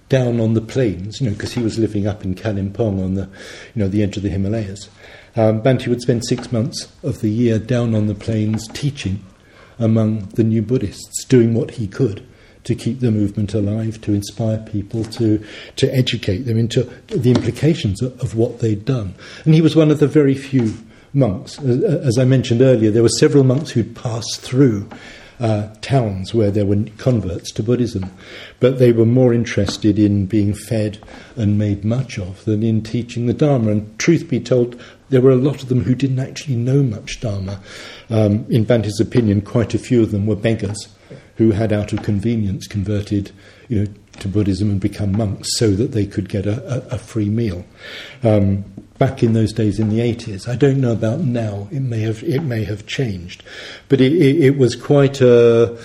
[0.08, 3.30] down on the plains, you know, because he was living up in Kalimpong on the,
[3.76, 4.90] you know, the edge of the Himalayas.
[5.36, 9.24] Um, Bhante would spend six months of the year down on the plains teaching
[9.80, 12.26] among the new Buddhists, doing what he could
[12.64, 15.44] to keep the movement alive, to inspire people, to,
[15.78, 19.16] to educate them into the implications of, of what they'd done.
[19.46, 20.74] And he was one of the very few
[21.14, 21.60] monks.
[21.60, 24.88] As I mentioned earlier, there were several monks who'd passed through
[25.40, 28.12] uh, towns where there were converts to Buddhism,
[28.60, 31.00] but they were more interested in being fed
[31.36, 33.72] and made much of than in teaching the Dharma.
[33.72, 34.80] And truth be told,
[35.12, 37.62] there were a lot of them who didn't actually know much Dharma.
[38.10, 40.88] Um, in Bhante's opinion, quite a few of them were beggars
[41.36, 43.32] who had, out of convenience, converted,
[43.68, 46.98] you know, to Buddhism and become monks so that they could get a, a, a
[46.98, 47.66] free meal.
[48.24, 48.64] Um,
[48.98, 51.68] back in those days in the 80s, I don't know about now.
[51.72, 53.44] It may have it may have changed,
[53.90, 55.78] but it, it, it was quite a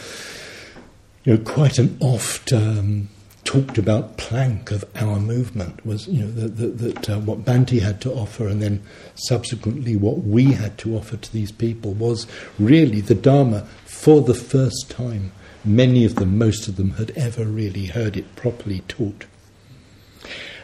[1.24, 2.52] you know quite an oft.
[2.52, 3.08] Um,
[3.46, 7.80] talked about plank of our movement was you know that, that, that uh, what Bhante
[7.80, 8.82] had to offer and then
[9.14, 12.26] subsequently what we had to offer to these people was
[12.58, 15.32] really the Dharma for the first time.
[15.64, 19.24] Many of them most of them had ever really heard it properly taught.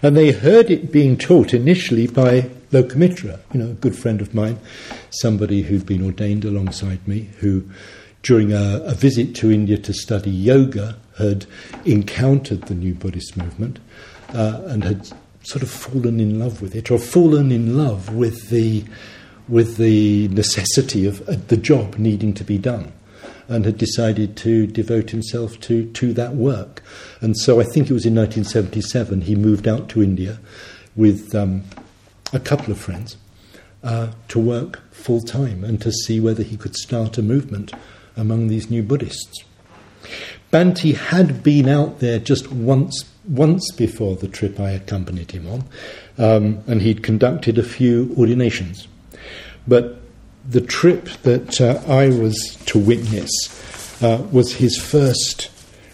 [0.02, 4.34] And they heard it being taught initially by Lokamitra you know a good friend of
[4.34, 4.58] mine
[5.10, 7.64] somebody who'd been ordained alongside me who
[8.22, 11.46] during a, a visit to India to study yoga had
[11.84, 13.78] encountered the new Buddhist movement
[14.32, 15.08] uh, and had
[15.42, 18.84] sort of fallen in love with it, or fallen in love with the
[19.48, 22.92] with the necessity of uh, the job needing to be done,
[23.48, 26.82] and had decided to devote himself to to that work.
[27.20, 30.38] And so I think it was in 1977 he moved out to India
[30.94, 31.64] with um,
[32.32, 33.16] a couple of friends
[33.82, 37.72] uh, to work full time and to see whether he could start a movement
[38.16, 39.44] among these new Buddhists.
[40.52, 45.64] Bhante had been out there just once once before the trip I accompanied him on,
[46.18, 48.88] um, and he'd conducted a few ordinations.
[49.66, 49.98] But
[50.48, 55.50] the trip that uh, I was to witness uh, was his first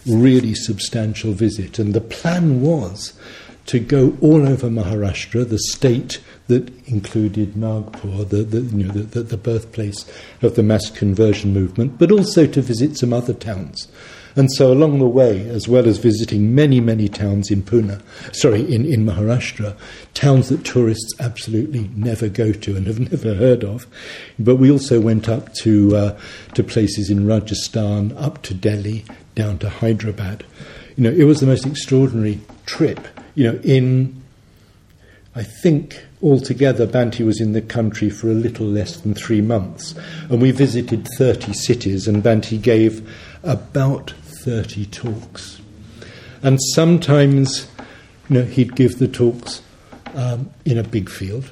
[0.07, 3.13] really substantial visit, and the plan was
[3.67, 9.23] to go all over Maharashtra, the state that included Nagpur, the, the, you know, the,
[9.23, 10.05] the birthplace
[10.41, 13.87] of the mass conversion movement, but also to visit some other towns.
[14.35, 18.01] And so along the way, as well as visiting many, many towns in Pune,
[18.33, 19.75] sorry, in, in Maharashtra,
[20.13, 23.87] towns that tourists absolutely never go to and have never heard of,
[24.37, 26.19] but we also went up to, uh,
[26.53, 30.45] to places in Rajasthan, up to Delhi, down to Hyderabad.
[30.95, 33.07] You know, it was the most extraordinary trip.
[33.35, 34.21] You know, in,
[35.35, 39.95] I think, altogether, Bhante was in the country for a little less than three months,
[40.29, 43.09] and we visited 30 cities, and Bhante gave
[43.43, 44.11] about
[44.43, 45.61] 30 talks.
[46.41, 47.69] And sometimes
[48.29, 49.61] you know, he'd give the talks
[50.13, 51.51] um, in a big field,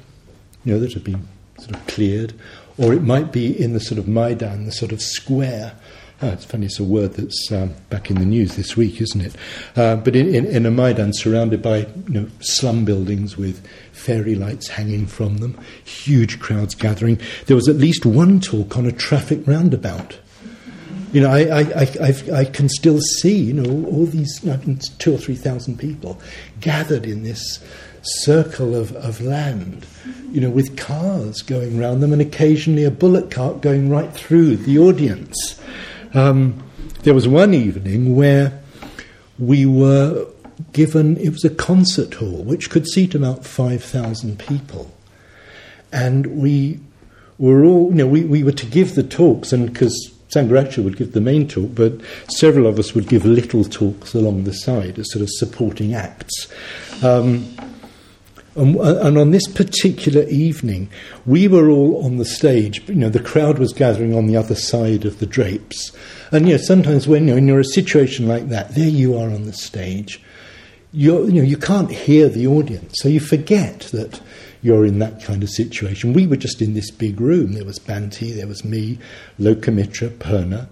[0.64, 1.26] you know, that had been
[1.58, 2.34] sort of cleared,
[2.76, 5.72] or it might be in the sort of Maidan, the sort of square.
[6.20, 9.20] Oh, it's funny, it's a word that's um, back in the news this week, isn't
[9.20, 9.36] it?
[9.76, 13.64] Uh, but in, in, in, a Maidan surrounded by you know, slum buildings with
[14.08, 17.20] fairy lights hanging from them, huge crowds gathering.
[17.44, 20.18] There was at least one talk on a traffic roundabout
[21.12, 24.40] you know, I, I, I, I, can still see, you know, all these
[24.98, 26.20] two or three thousand people
[26.60, 27.64] gathered in this
[28.02, 29.86] circle of, of land,
[30.30, 34.56] you know, with cars going round them and occasionally a bullet cart going right through
[34.56, 35.58] the audience.
[36.12, 36.62] Um,
[37.04, 38.60] there was one evening where
[39.38, 40.26] we were
[40.72, 44.92] given, it was a concert hall which could seat about 5,000 people.
[45.92, 46.80] And we
[47.38, 50.96] were all, you know, we, we were to give the talks, and because Sangharakshita would
[50.96, 51.94] give the main talk, but
[52.28, 56.52] several of us would give little talks along the side as sort of supporting acts.
[57.02, 57.48] Um,
[58.54, 60.90] and, and, on this particular evening,
[61.24, 62.86] we were all on the stage.
[62.88, 65.92] You know, the crowd was gathering on the other side of the drapes.
[66.32, 69.44] And you know, sometimes when you're, in a situation like that, there you are on
[69.44, 70.20] the stage.
[70.92, 74.20] You know, you can't hear the audience, so you forget that
[74.62, 76.14] you're in that kind of situation.
[76.14, 77.52] We were just in this big room.
[77.52, 78.98] There was Bhante, there was me,
[79.38, 80.68] Lokamitra, Purna,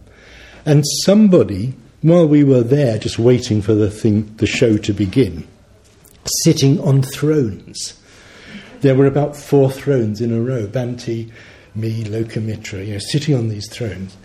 [0.64, 5.46] and somebody, while we were there, just waiting for the thing, the show to begin,
[6.44, 8.00] sitting on thrones.
[8.80, 10.66] There were about four thrones in a row.
[10.66, 11.30] Bhante,
[11.74, 14.16] me, Lokamitra, you know, sitting on these thrones.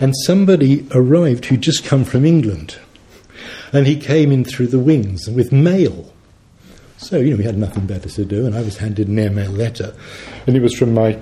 [0.00, 2.78] And somebody arrived who'd just come from England.
[3.74, 6.12] And he came in through the wings with mail.
[6.96, 9.50] So, you know, we had nothing better to do, and I was handed an airmail
[9.50, 9.94] letter.
[10.46, 11.18] And it was from my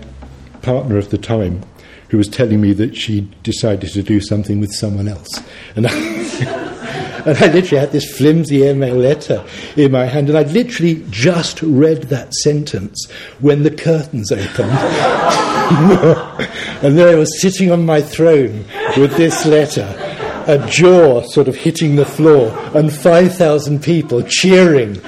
[0.60, 1.62] partner of the time,
[2.10, 5.28] who was telling me that she decided to do something with someone else.
[5.74, 5.92] And I,
[7.26, 9.42] and I literally had this flimsy airmail letter
[9.76, 14.70] in my hand, and I'd literally just read that sentence when the curtains opened.
[16.82, 18.66] and there I was sitting on my throne
[18.98, 20.01] with this letter
[20.48, 24.94] a jaw sort of hitting the floor and 5,000 people cheering.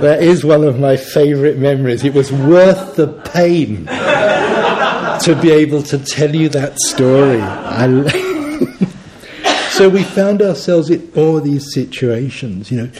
[0.00, 2.04] that is one of my favourite memories.
[2.04, 7.40] It was worth the pain to be able to tell you that story.
[9.70, 12.90] so we found ourselves in all these situations, you know,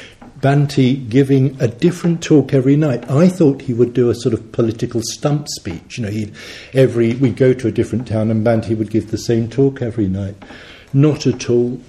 [0.41, 3.11] Bhante giving a different talk every night.
[3.11, 5.99] I thought he would do a sort of political stump speech.
[5.99, 6.33] You know, he'd
[6.73, 10.09] every we'd go to a different town and Bhante would give the same talk every
[10.09, 10.37] night.
[10.95, 11.81] Not at all.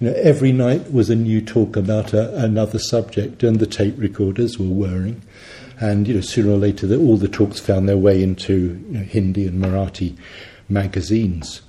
[0.00, 3.96] You know, every night was a new talk about a, another subject, and the tape
[3.98, 5.20] recorders were whirring.
[5.78, 8.98] And you know, sooner or later, the, all the talks found their way into you
[8.98, 10.16] know, Hindi and Marathi
[10.70, 11.60] magazines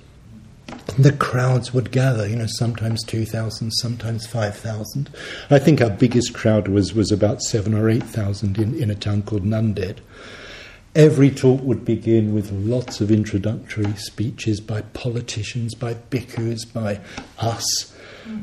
[0.98, 5.10] the crowds would gather, you know, sometimes 2,000, sometimes 5,000.
[5.50, 9.22] I think our biggest crowd was, was about 7 or 8,000 in, in a town
[9.22, 9.98] called Nanded.
[10.94, 17.00] Every talk would begin with lots of introductory speeches by politicians, by bhikkhus, by
[17.38, 17.94] us.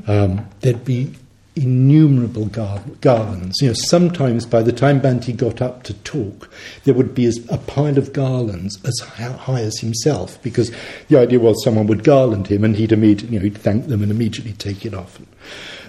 [0.07, 1.13] Um, there'd be
[1.59, 3.61] innumerable gar- garlands.
[3.61, 6.49] You know, sometimes by the time Bhante got up to talk,
[6.85, 10.71] there would be a pile of garlands as high as himself, because
[11.09, 14.01] the idea was someone would garland him, and he'd immediately, you know, he'd thank them
[14.01, 15.19] and immediately take it off,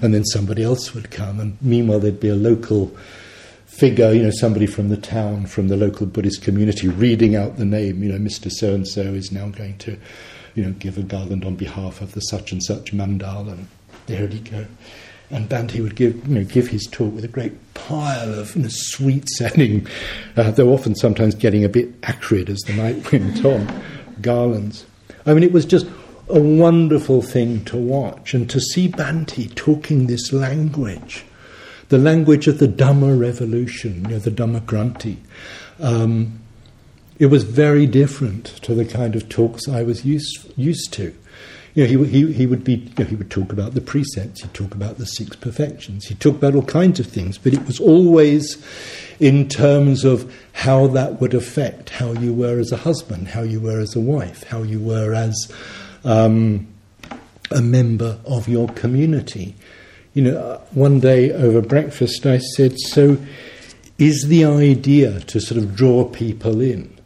[0.03, 2.95] and, then somebody else would come, and meanwhile there'd be a local
[3.67, 7.65] figure, you know, somebody from the town, from the local Buddhist community, reading out the
[7.65, 8.03] name.
[8.03, 9.97] You know, Mister So and So is now going to,
[10.55, 13.69] you know, give a garland on behalf of the such and such mandal, and
[14.07, 14.67] there he'd go
[15.31, 18.63] and Bhante would give, you know, give his talk with a great pile of you
[18.63, 19.87] know, sweet sounding,
[20.37, 23.83] uh, though often sometimes getting a bit acrid as the night went on,
[24.21, 24.87] garlands.
[25.27, 25.87] I mean, it was just
[26.29, 31.25] a wonderful thing to watch and to see Bhante talking this language,
[31.89, 35.17] the language of the Dhamma revolution, you know, the Dhamma Kranti.
[35.79, 36.41] Um,
[37.19, 41.15] it was very different to the kind of talks I was used, used to.
[41.75, 44.43] You know, he, he, he would be, you know, he would talk about the precepts,
[44.43, 47.65] he'd talk about the six perfections, he'd talk about all kinds of things, but it
[47.65, 48.65] was always
[49.21, 53.61] in terms of how that would affect how you were as a husband, how you
[53.61, 55.53] were as a wife, how you were as
[56.05, 56.67] um,
[57.51, 59.55] a member of your community.
[60.15, 63.19] You know, one day over breakfast I said, So
[63.99, 67.00] is the idea to sort of draw people in?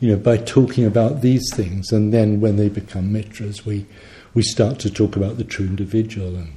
[0.00, 3.86] You know, by talking about these things, and then when they become mitras, we
[4.34, 6.52] we start to talk about the true individual and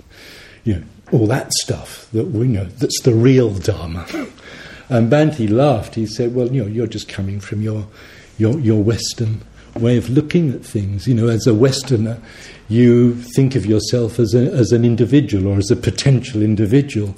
[0.64, 4.06] you know all that stuff that we know that's the real dharma.
[4.90, 5.96] and Bhante laughed.
[5.96, 7.88] He said, "Well, you know, you're just coming from your
[8.38, 9.42] your your Western
[9.80, 11.08] way of looking at things.
[11.08, 12.20] You know, as a Westerner,
[12.68, 17.16] you think of yourself as a, as an individual or as a potential individual.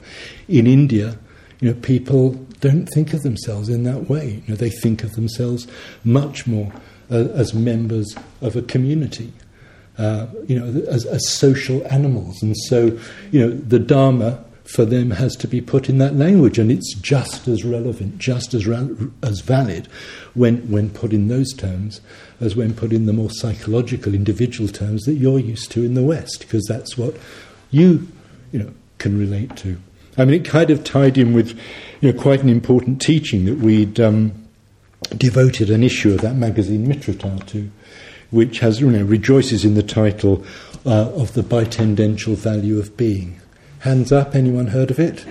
[0.47, 1.17] In India,
[1.59, 4.41] you know, people don't think of themselves in that way.
[4.45, 5.67] You know, they think of themselves
[6.03, 6.71] much more
[7.11, 9.31] uh, as members of a community,
[9.97, 12.41] uh, you know, as, as, social animals.
[12.41, 12.97] And so,
[13.31, 16.93] you know, the Dharma for them has to be put in that language, and it's
[16.95, 18.67] just as relevant, just as
[19.23, 19.87] as valid
[20.35, 22.01] when when put in those terms
[22.39, 26.03] as when put in the more psychological, individual terms that you're used to in the
[26.03, 27.17] West, because that's what
[27.71, 28.07] you,
[28.51, 29.77] you know, can relate to.
[30.17, 31.59] I mean, it kind of tied in with
[32.01, 34.33] you know, quite an important teaching that we'd um,
[35.17, 37.69] devoted an issue of that magazine Mitrata to,
[38.31, 40.45] which has, you know, rejoices in the title
[40.85, 43.39] uh, of the bitendential value of being.
[43.79, 45.25] Hands up, anyone heard of it?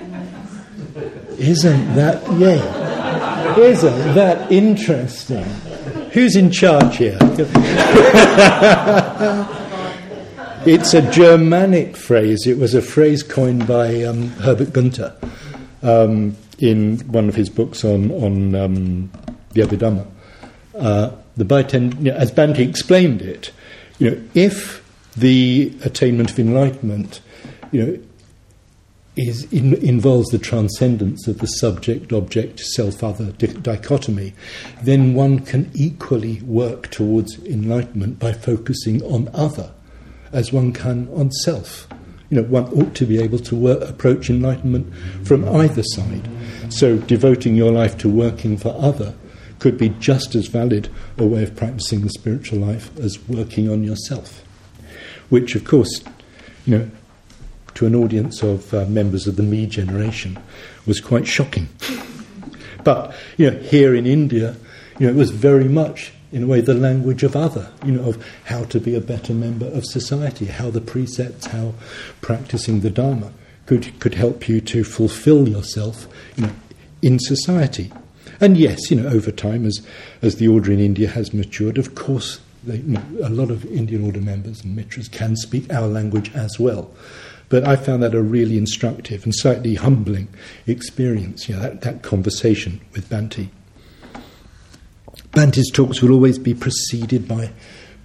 [1.38, 5.44] Isn't that, yeah, isn't that interesting?
[6.12, 7.18] Who's in charge here?
[10.66, 12.46] it's a Germanic phrase.
[12.46, 15.14] It was a phrase coined by um, Herbert Guenther
[15.82, 19.10] um, in one of his books on, on um,
[19.52, 20.06] the Abhidhamma.
[20.74, 23.52] Uh, the Bhaiten, you know, as Bhante explained it,
[23.98, 24.84] you know, if
[25.16, 27.20] the attainment of enlightenment,
[27.72, 27.98] you know,
[29.16, 34.32] is in, involves the transcendence of the subject object self other di- dichotomy,
[34.82, 39.72] then one can equally work towards enlightenment by focusing on other
[40.32, 41.88] as one can on self.
[42.30, 44.94] You know, one ought to be able to work, approach enlightenment
[45.24, 46.28] from either side.
[46.70, 49.14] So, devoting your life to working for other
[49.58, 53.82] could be just as valid a way of practicing the spiritual life as working on
[53.82, 54.42] yourself.
[55.28, 56.02] Which, of course,
[56.66, 56.90] you know,
[57.74, 60.38] to an audience of uh, members of the me generation
[60.86, 61.68] was quite shocking.
[62.84, 64.56] But you know, here in India,
[64.98, 68.08] you know, it was very much in a way the language of other, you know,
[68.08, 71.74] of how to be a better member of society, how the precepts, how
[72.20, 73.32] practicing the Dharma
[73.68, 76.52] could could help you to fulfill yourself, you know,
[77.02, 77.92] in society.
[78.40, 79.86] And yes, you know, over time, as
[80.22, 83.66] as the order in India has matured, of course, they, you know, a lot of
[83.66, 86.90] Indian order members and mitras can speak our language as well.
[87.50, 90.28] But I found that a really instructive and slightly humbling
[90.66, 93.50] experience, you know, that, that conversation with Bhante.
[95.32, 97.50] Bhante's talks will always be preceded by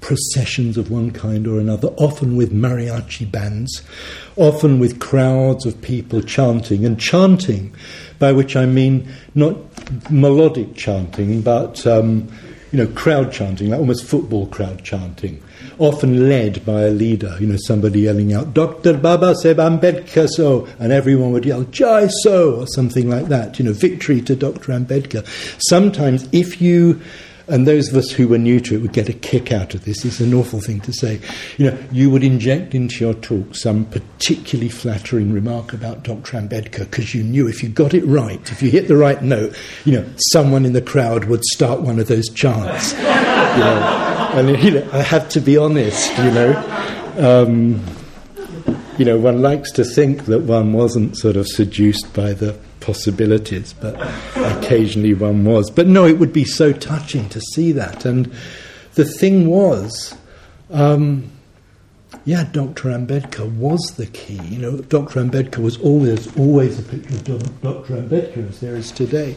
[0.04, 3.82] processions of one kind or another, often with mariachi bands,
[4.36, 7.74] often with crowds of people chanting, and chanting,
[8.20, 9.56] by which I mean not
[10.12, 12.28] melodic chanting, but um,
[12.74, 15.42] you know, crowd chanting, like almost football crowd chanting,
[15.80, 18.98] often led by a leader, you know, somebody yelling out, Dr.
[18.98, 23.64] Baba Saheb Ambedkar so, and everyone would yell, Jai so, or something like that, you
[23.64, 24.74] know, victory to Dr.
[24.74, 25.26] Ambedkar.
[25.62, 27.00] Sometimes, if you
[27.48, 29.84] and those of us who were new to it would get a kick out of
[29.86, 30.06] this.
[30.06, 31.20] It's an awful thing to say.
[31.58, 36.38] You know, you would inject into your talk some particularly flattering remark about Dr.
[36.38, 39.56] Ambedkar because you knew if you got it right, if you hit the right note,
[39.84, 42.94] you know, someone in the crowd would start one of those chants.
[42.98, 46.18] you know, and you know, I have to be honest.
[46.18, 46.90] You know.
[47.18, 47.84] Um,
[48.98, 53.74] you know, one likes to think that one wasn't sort of seduced by the possibilities,
[53.74, 53.96] but
[54.36, 55.72] occasionally one was.
[55.72, 58.06] But no, it would be so touching to see that.
[58.06, 58.32] And
[58.96, 60.16] the thing was,
[60.70, 61.32] um,
[62.26, 62.90] yeah, Dr.
[62.90, 64.42] Ambedkar was the key.
[64.44, 65.20] You know, Dr.
[65.20, 67.96] Ambedkar was always, always a picture of Dr.
[67.96, 69.36] Ambedkar as there is today,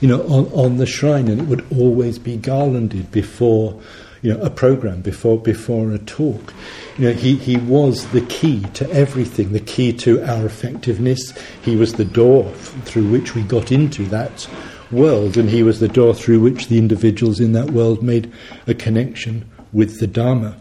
[0.00, 3.80] you know, on, on the shrine, and it would always be garlanded before
[4.24, 6.54] you know, a program before before a talk.
[6.96, 11.34] You know, he, he was the key to everything, the key to our effectiveness.
[11.62, 12.50] He was the door
[12.86, 14.48] through which we got into that
[14.90, 18.32] world, and he was the door through which the individuals in that world made
[18.66, 19.44] a connection
[19.74, 20.56] with the Dharma.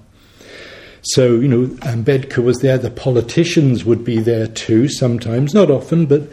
[1.03, 6.05] So, you know, Ambedkar was there, the politicians would be there too sometimes, not often,
[6.05, 6.24] but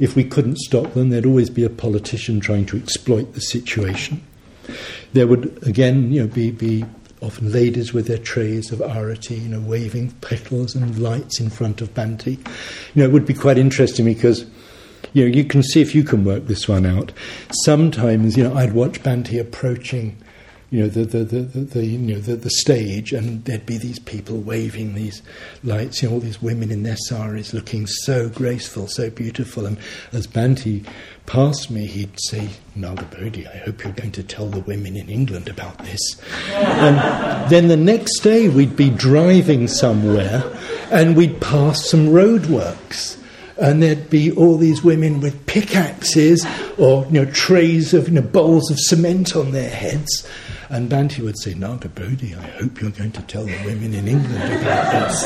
[0.00, 4.24] if we couldn't stop them, there'd always be a politician trying to exploit the situation.
[5.12, 6.84] There would again, you know, be, be
[7.20, 11.80] often ladies with their trays of arati, you know, waving petals and lights in front
[11.80, 12.38] of Bhante.
[12.38, 14.46] You know, it would be quite interesting because,
[15.12, 17.12] you know, you can see if you can work this one out.
[17.64, 20.16] Sometimes, you know, I'd watch Bhante approaching
[20.70, 23.98] you know, the, the, the, the, you know, the, the stage, and there'd be these
[23.98, 25.20] people waving these
[25.64, 29.66] lights, you know, all these women in their saris looking so graceful, so beautiful.
[29.66, 29.78] And
[30.12, 30.86] as Bhante
[31.26, 35.48] passed me, he'd say, Nagabodhi, I hope you're going to tell the women in England
[35.48, 36.00] about this.
[36.52, 40.44] and then the next day we'd be driving somewhere
[40.92, 43.20] and we'd pass some roadworks
[43.60, 46.46] and there'd be all these women with pickaxes
[46.78, 50.26] or you know trays of you know, bowls of cement on their heads,
[50.70, 54.60] and Bhante would say, Nagabodhi, I hope you're going to tell the women in England
[54.60, 55.22] about this.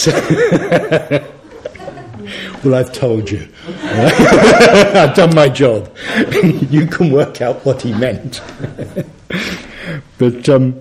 [0.00, 0.12] so,
[2.64, 3.48] well, I've told you.
[3.82, 5.92] I've done my job.
[6.70, 8.40] you can work out what he meant.
[10.18, 10.80] but um,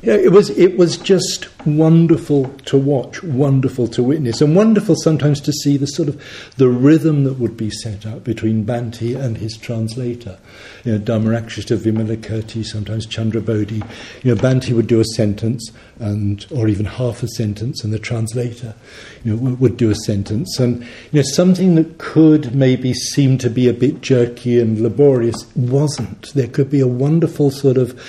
[0.00, 5.40] yeah, it was it was just wonderful to watch, wonderful to witness, and wonderful sometimes
[5.40, 9.38] to see the sort of the rhythm that would be set up between Bhante and
[9.38, 10.38] his translator.
[10.84, 13.84] You know, Dhammarakshita Vimalakirti, sometimes Chandrabodhi.
[14.22, 17.98] You know, Bhante would do a sentence and or even half a sentence, and the
[17.98, 18.76] translator,
[19.24, 20.60] you know, would do a sentence.
[20.60, 25.44] And you know, something that could maybe seem to be a bit jerky and laborious
[25.56, 26.32] wasn't.
[26.34, 28.00] There could be a wonderful sort of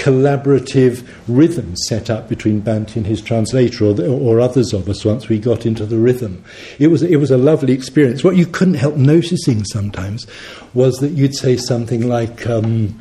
[0.00, 5.04] collaborative rhythm set up between Bhante and his translator, or, the, or others of us,
[5.04, 6.42] once we got into the rhythm.
[6.78, 8.24] It was, it was a lovely experience.
[8.24, 10.26] What you couldn't help noticing sometimes
[10.72, 12.98] was that you'd say something like, um,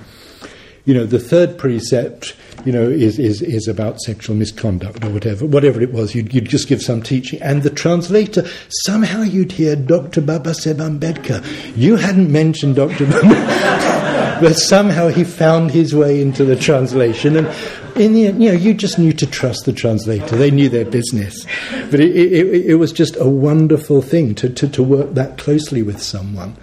[0.84, 2.36] you know, the third precept
[2.66, 6.50] you know, is, is, is about sexual misconduct or whatever, whatever it was, you'd, you'd
[6.50, 7.42] just give some teaching.
[7.42, 8.46] And the translator,
[8.84, 10.22] somehow you'd hear Dr.
[10.22, 11.46] Baba Seb Ambedkar.
[11.78, 13.06] You hadn't mentioned Dr.
[13.06, 13.22] Baba,
[14.42, 17.38] but somehow he found his way into the translation.
[17.38, 17.48] And
[17.96, 20.36] in the end, you know, you just knew to trust the translator.
[20.36, 21.46] They knew their business.
[21.92, 25.84] But it, it, it was just a wonderful thing to, to, to work that closely
[25.84, 26.56] with someone.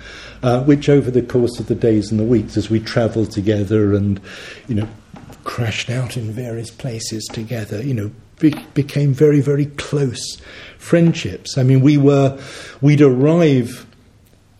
[0.43, 3.95] Uh, which over the course of the days and the weeks as we travelled together
[3.95, 4.21] and,
[4.69, 4.87] you know,
[5.45, 10.37] crashed out in various places together, you know, be- became very, very close
[10.79, 11.57] friendships.
[11.57, 12.39] I mean, we were,
[12.81, 13.87] we'd arrive,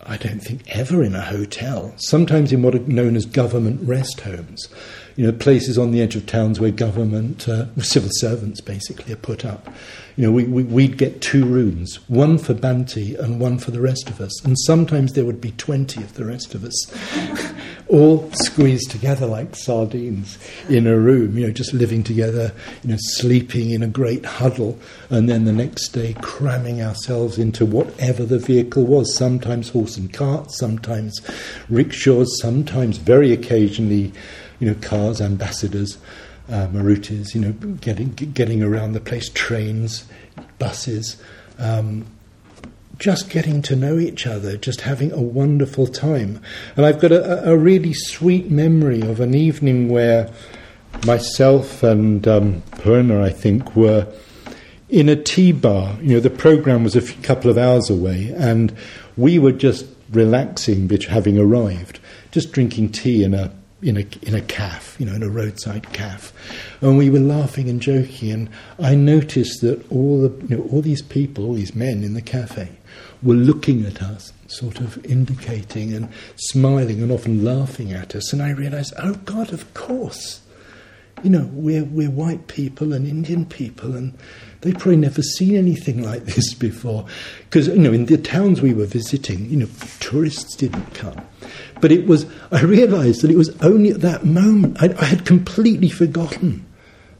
[0.07, 4.21] I don't think ever in a hotel, sometimes in what are known as government rest
[4.21, 4.69] homes,
[5.17, 9.17] you know, places on the edge of towns where government, uh, civil servants basically are
[9.17, 9.67] put up.
[10.15, 13.81] You know, we, we, we'd get two rooms, one for Bhante and one for the
[13.81, 14.43] rest of us.
[14.45, 17.53] And sometimes there would be 20 of the rest of us,
[17.87, 20.37] all squeezed together like sardines
[20.69, 22.53] in a room, you know, just living together,
[22.83, 24.77] you know, sleeping in a great huddle.
[25.09, 30.13] And then the next day cramming ourselves into whatever the vehicle was, sometimes horse and
[30.13, 31.21] cart, sometimes
[31.69, 34.13] rickshaws, sometimes very occasionally,
[34.59, 35.97] you know, cars, ambassadors
[36.49, 37.51] uh, Marutis, you know,
[37.81, 40.05] getting getting around the place, trains,
[40.59, 41.21] buses,
[41.59, 42.05] um,
[42.97, 46.41] just getting to know each other, just having a wonderful time.
[46.75, 50.31] And I've got a, a really sweet memory of an evening where
[51.05, 54.07] myself and um, Purna, I think, were
[54.89, 55.97] in a tea bar.
[56.01, 58.75] You know, the program was a few, couple of hours away, and
[59.17, 61.99] we were just relaxing, having arrived,
[62.31, 63.51] just drinking tea in a
[63.81, 66.33] in a in a calf, you know, in a roadside calf,
[66.81, 68.31] and we were laughing and joking.
[68.31, 68.49] And
[68.79, 72.21] I noticed that all the you know, all these people, all these men in the
[72.21, 72.69] cafe,
[73.21, 78.33] were looking at us, sort of indicating and smiling and often laughing at us.
[78.33, 80.41] And I realised, oh God, of course,
[81.23, 84.17] you know, we're we're white people and Indian people, and
[84.61, 87.05] They'd probably never seen anything like this before.
[87.41, 89.67] Because, you know, in the towns we were visiting, you know,
[89.99, 91.21] tourists didn't come.
[91.79, 95.25] But it was, I realized that it was only at that moment, I, I had
[95.25, 96.65] completely forgotten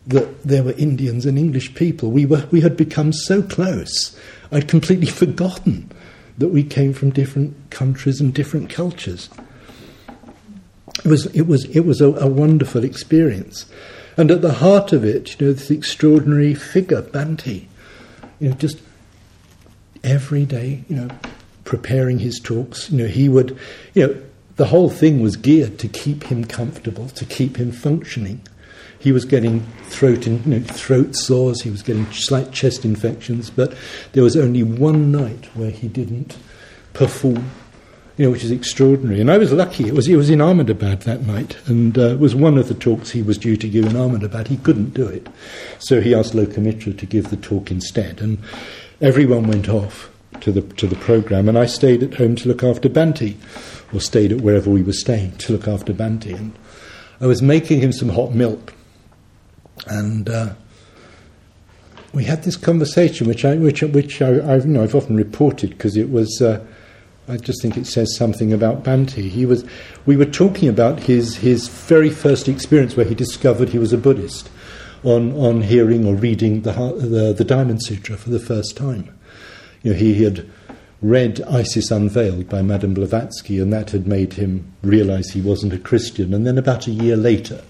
[0.08, 2.12] that there were Indians and English people.
[2.12, 4.18] We, were, we had become so close,
[4.52, 5.92] I'd completely forgotten
[6.38, 9.30] that we came from different countries and different cultures.
[11.04, 13.66] It was, it was, it was a, a wonderful experience.
[14.18, 17.68] And at the heart of it, you know, this extraordinary figure, Bhante,
[18.40, 18.80] you know, just
[20.04, 21.10] every day, you know,
[21.64, 23.58] preparing his talks, you know, he would,
[23.94, 24.22] you know,
[24.56, 28.42] the whole thing was geared to keep him comfortable, to keep him functioning.
[29.00, 33.52] He was getting throat, in, you know, throat sores, he was getting slight chest infections,
[33.52, 33.76] but
[34.14, 36.38] there was only one night where he didn't
[36.94, 37.52] perform
[38.18, 39.22] you know, which is extraordinary.
[39.22, 39.88] And I was lucky.
[39.88, 43.12] It was, it was in Ahmedabad that night, and uh, was one of the talks
[43.12, 44.48] he was due to give in Ahmedabad.
[44.48, 45.28] He couldn't do it.
[45.78, 48.20] So he asked Lokamitra to give the talk instead.
[48.20, 48.40] And
[49.02, 50.10] everyone went off
[50.42, 53.36] to the, to the program, and I stayed at home to look after Bhante,
[53.94, 56.58] or stayed at wherever we were staying to look after Bhante, And
[57.22, 58.74] I was making him some hot milk.
[59.86, 60.54] And uh,
[62.14, 65.70] we had this conversation, which I, which, which I, have you know, I've often reported
[65.70, 66.42] because it was.
[66.42, 66.66] Uh,
[67.28, 69.30] I just think it says something about Bhante.
[69.30, 69.66] He was,
[70.06, 73.98] we were talking about his, his very first experience where he discovered he was a
[73.98, 74.50] Buddhist
[75.04, 79.14] on, on hearing or reading the, the, the Diamond Sutra for the first time.
[79.84, 80.50] You know, he, he had
[81.02, 85.80] read Isis Unveiled by Madame Blavatsky, and that had made him realize he wasn't a
[85.80, 86.34] Christian.
[86.34, 87.62] And then about a year later,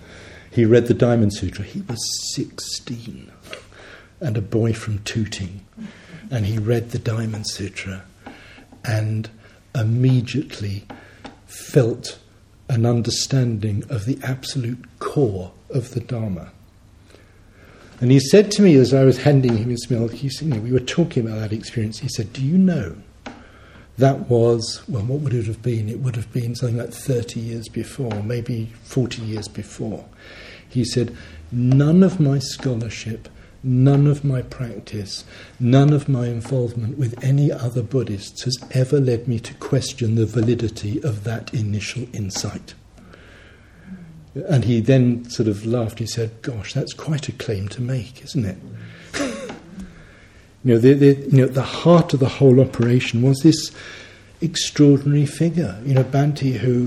[0.51, 1.65] he read the Diamond Sutra.
[1.65, 1.99] He was
[2.33, 3.31] 16
[4.21, 5.65] and a boy from Tooting.
[6.29, 8.03] And he read the Diamond Sutra.
[8.83, 9.29] And
[9.77, 10.85] immediately
[11.45, 12.19] felt
[12.69, 16.51] an understanding of the absolute core of the Dharma.
[17.99, 20.53] And he said to me as I was handing him his milk, he said, you
[20.53, 21.99] know, we were talking about that experience.
[21.99, 22.95] He said, Do you know
[23.97, 25.89] that was, well, what would it have been?
[25.89, 30.05] It would have been something like 30 years before, maybe 40 years before.
[30.69, 31.15] He said,
[31.51, 33.29] None of my scholarship
[33.67, 35.25] none of my practice,
[35.59, 40.25] none of my involvement with any other Buddhists has ever led me to question the
[40.25, 42.73] validity of that initial insight.
[44.47, 45.99] And he then sort of laughed.
[45.99, 48.57] He said, Gosh, that's quite a claim to make, isn't it?
[50.63, 53.71] you, know, the, the, you know, the heart of the whole operation was this
[54.39, 56.85] extraordinary figure, you know, Bhante, who,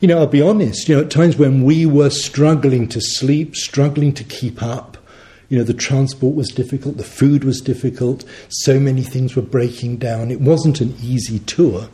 [0.00, 3.56] you know, I'll be honest, you know, at times when we were struggling to sleep,
[3.56, 4.98] struggling to keep up,
[5.48, 9.98] you know, the transport was difficult, the food was difficult, so many things were breaking
[9.98, 10.30] down.
[10.30, 11.88] It wasn't an easy tour.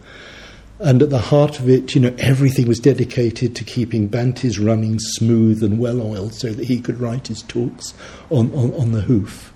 [0.79, 4.99] And at the heart of it, you know, everything was dedicated to keeping Bhante's running
[4.99, 7.93] smooth and well oiled so that he could write his talks
[8.31, 9.53] on, on, on the hoof.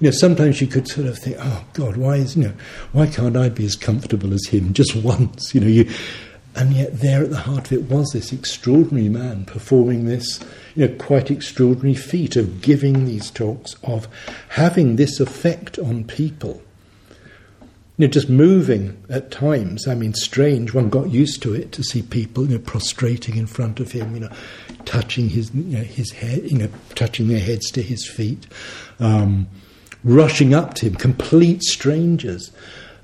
[0.00, 2.54] You know, sometimes you could sort of think, oh God, why is you know,
[2.92, 5.54] why can't I be as comfortable as him just once?
[5.54, 5.90] You know, you
[6.56, 10.40] and yet there at the heart of it was this extraordinary man performing this,
[10.74, 14.08] you know, quite extraordinary feat of giving these talks, of
[14.50, 16.62] having this effect on people
[17.96, 19.86] you know, just moving at times.
[19.86, 20.74] I mean, strange.
[20.74, 24.14] One got used to it to see people, you know, prostrating in front of him,
[24.14, 24.30] you know,
[24.84, 28.46] touching his, you know, his head, you know, touching their heads to his feet,
[28.98, 29.46] um,
[30.02, 32.50] rushing up to him, complete strangers.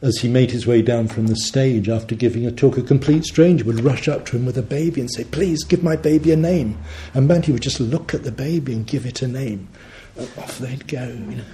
[0.02, 3.24] As he made his way down from the stage after giving a talk, a complete
[3.24, 6.32] stranger would rush up to him with a baby and say, "Please give my baby
[6.32, 6.78] a name."
[7.12, 9.68] And Bhante would just look at the baby and give it a name.
[10.16, 11.04] And off they'd go.
[11.04, 11.44] You know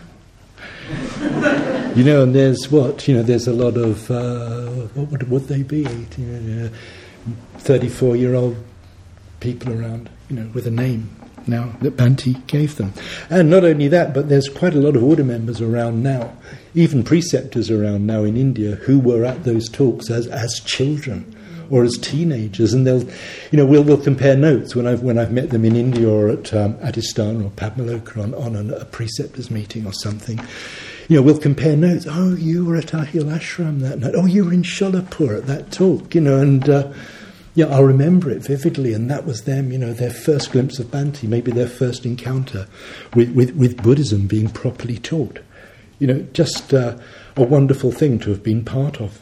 [1.97, 3.23] you know, and there's what you know.
[3.23, 5.85] There's a lot of uh, what would would they be?
[7.59, 8.57] Thirty-four-year-old
[9.41, 11.11] people around, you know, with a name
[11.49, 12.93] now that Bhante gave them.
[13.31, 16.33] And not only that, but there's quite a lot of order members around now,
[16.75, 21.37] even preceptors around now in India who were at those talks as as children
[21.71, 25.33] or as teenagers, and they'll, you know, we'll, we'll compare notes when I've when I've
[25.33, 29.51] met them in India or at um, Adhisthana or Padmaloka on, on an, a preceptors
[29.51, 30.41] meeting or something.
[31.09, 32.07] You know, we'll compare notes.
[32.09, 34.15] Oh, you were at Ahil Ashram that night.
[34.17, 36.15] Oh, you were in Sholapur at that talk.
[36.15, 36.93] You know, and uh,
[37.57, 38.93] yeah, I'll remember it vividly.
[38.93, 39.73] And that was them.
[39.73, 42.69] You know, their first glimpse of Bhante, maybe their first encounter
[43.15, 45.41] with with, with Buddhism being properly taught.
[45.99, 46.99] You know, just uh,
[47.35, 49.19] a wonderful thing to have been part of.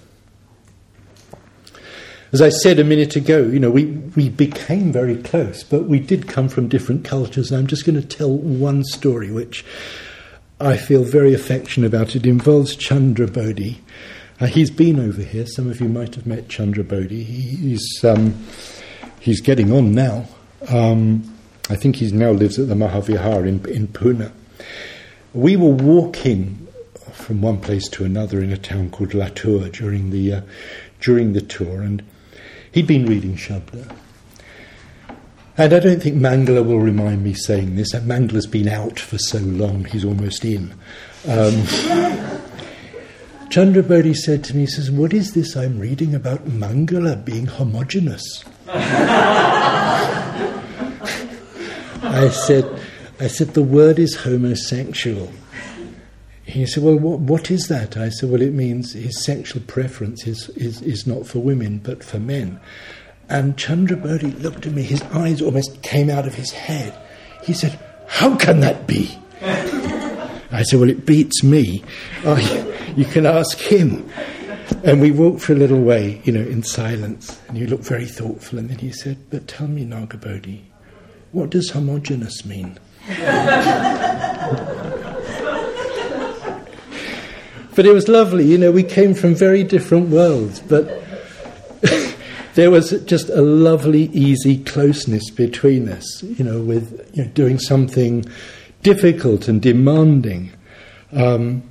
[2.32, 3.84] As I said a minute ago, you know, we,
[4.16, 7.52] we became very close, but we did come from different cultures.
[7.52, 9.64] And I'm just going to tell one story which
[10.60, 12.16] I feel very affectionate about.
[12.16, 13.80] It involves Chandra Bodhi.
[14.40, 15.46] Uh, he's been over here.
[15.46, 17.22] Some of you might have met Chandra Bodhi.
[17.22, 18.44] He, he's, um,
[19.20, 20.26] he's getting on now.
[20.68, 21.32] Um,
[21.70, 24.32] I think he now lives at the Mahavihar in, in Pune.
[25.32, 26.66] We were walking
[27.12, 30.40] from one place to another in a town called Latur during the, uh,
[31.00, 32.02] during the tour, and
[32.74, 33.96] He'd been reading Shabda.
[35.56, 37.92] And I don't think Mangala will remind me saying this.
[37.92, 40.74] Mangala's been out for so long, he's almost in.
[41.28, 41.54] Um,
[43.54, 47.46] Chandra Bodhi said to me, he says, What is this I'm reading about Mangala being
[47.46, 48.44] homogenous?
[48.66, 48.80] I
[52.30, 52.80] said,
[53.20, 55.30] I said, the word is homosexual.
[56.42, 57.96] He said, Well, what, what is that?
[57.96, 62.02] I said, Well, it means his sexual preference is, is, is not for women, but
[62.02, 62.58] for men.
[63.28, 66.92] And Chandra Bodhi looked at me, his eyes almost came out of his head.
[67.44, 67.78] He said,
[68.08, 69.16] How can that be?
[69.40, 71.84] I said, Well, it beats me.
[72.96, 74.08] You can ask him.
[74.82, 77.40] And we walked for a little way, you know, in silence.
[77.48, 78.58] And he looked very thoughtful.
[78.58, 80.62] And then he said, But tell me, Nagabodhi,
[81.32, 82.78] what does homogenous mean?
[87.74, 91.02] But it was lovely, you know, we came from very different worlds, but
[92.54, 97.58] there was just a lovely, easy closeness between us, you know, with you know, doing
[97.58, 98.24] something
[98.84, 100.52] difficult and demanding.
[101.12, 101.64] Um,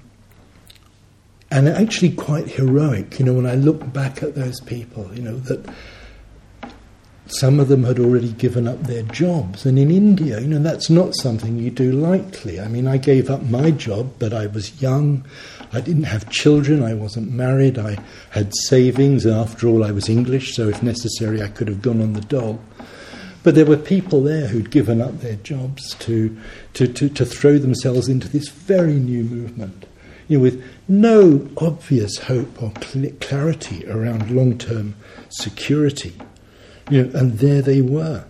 [1.54, 5.38] and actually quite heroic, you know, when I look back at those people, you know,
[5.38, 5.64] that
[7.28, 9.64] some of them had already given up their jobs.
[9.64, 12.60] And in India, you know, that's not something you do lightly.
[12.60, 15.26] I mean, I gave up my job, but I was young.
[15.72, 16.84] I didn't have children.
[16.84, 17.78] I wasn't married.
[17.78, 17.98] I
[18.32, 19.24] had savings.
[19.24, 22.22] And after all, I was English, so if necessary, I could have gone on the
[22.22, 22.60] dole.
[23.44, 26.36] But there were people there who'd given up their jobs to,
[26.74, 29.86] to, to, to throw themselves into this very new movement,
[30.28, 32.72] you know, with no obvious hope or
[33.20, 34.96] clarity around long term
[35.30, 36.14] security.
[36.90, 38.26] You know, and there they were.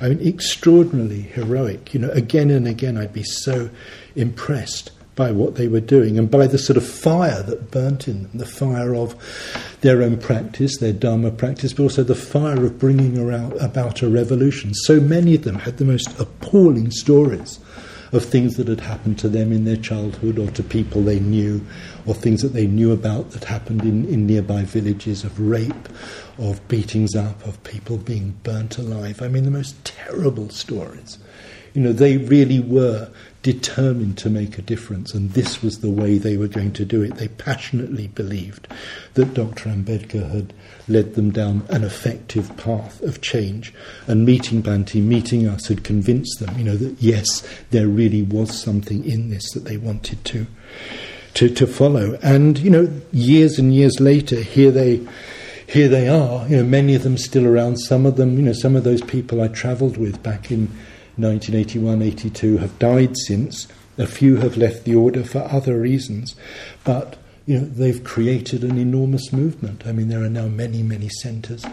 [0.00, 1.94] I mean, extraordinarily heroic.
[1.94, 3.70] You know, again and again, I'd be so
[4.14, 8.24] impressed by what they were doing and by the sort of fire that burnt in
[8.24, 9.16] them, the fire of
[9.80, 14.08] their own practice, their Dharma practice, but also the fire of bringing around, about a
[14.08, 14.74] revolution.
[14.74, 17.58] So many of them had the most appalling stories
[18.16, 21.64] of things that had happened to them in their childhood or to people they knew,
[22.06, 25.88] or things that they knew about that happened in, in nearby villages of rape,
[26.38, 29.22] of beatings up, of people being burnt alive.
[29.22, 31.18] I mean, the most terrible stories
[31.76, 33.10] You know, they really were
[33.46, 37.00] determined to make a difference, and this was the way they were going to do
[37.00, 37.14] it.
[37.14, 38.66] They passionately believed
[39.14, 39.70] that Dr.
[39.70, 40.52] Ambedkar had
[40.88, 43.72] led them down an effective path of change,
[44.08, 48.60] and meeting Bhante, meeting us, had convinced them, you know, that yes, there really was
[48.60, 50.48] something in this that they wanted to.
[51.34, 55.06] To, to follow, and you know, years and years later, here they,
[55.68, 56.48] here they are.
[56.48, 57.76] You know, many of them still around.
[57.76, 60.70] Some of them, you know, some of those people I travelled with back in
[61.16, 63.68] 1981 82 have died since.
[63.98, 66.36] A few have left the order for other reasons.
[66.84, 69.86] But you know, they've created an enormous movement.
[69.86, 71.64] I mean, there are now many, many centres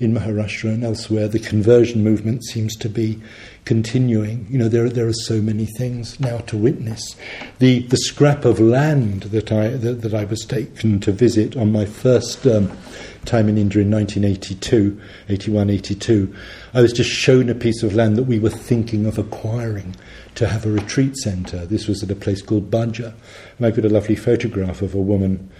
[0.00, 1.28] in Maharashtra and elsewhere.
[1.28, 3.20] The conversion movement seems to be
[3.66, 4.46] continuing.
[4.48, 7.14] You know, there, there are so many things now to witness.
[7.58, 11.72] The, the scrap of land that I, that, that I was taken to visit on
[11.72, 12.72] my first um,
[13.28, 16.34] time in India in 1982, 81, 82,
[16.74, 19.94] I was just shown a piece of land that we were thinking of acquiring
[20.34, 21.66] to have a retreat centre.
[21.66, 23.14] This was at a place called Bhaja.
[23.58, 25.50] And I got a lovely photograph of a woman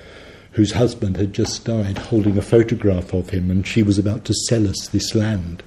[0.53, 4.35] whose husband had just died holding a photograph of him, and she was about to
[4.35, 5.63] sell us this land.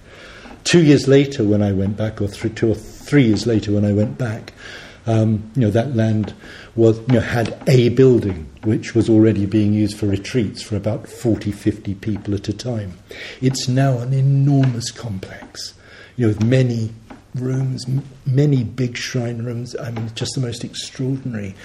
[0.63, 3.85] Two years later, when I went back, or three, two or three years later, when
[3.85, 4.53] I went back,
[5.07, 6.33] um, you know, that land
[6.75, 11.07] was, you know, had a building which was already being used for retreats for about
[11.07, 12.93] 40, 50 people at a time.
[13.41, 15.73] It's now an enormous complex,
[16.15, 16.91] you know, with many
[17.35, 19.75] rooms, m- many big shrine rooms.
[19.75, 21.55] I mean, just the most extraordinary,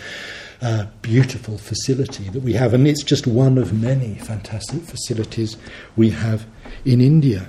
[0.62, 2.72] uh, beautiful facility that we have.
[2.72, 5.56] And it's just one of many fantastic facilities
[5.96, 6.46] we have
[6.84, 7.48] in India.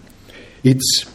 [0.64, 1.06] It's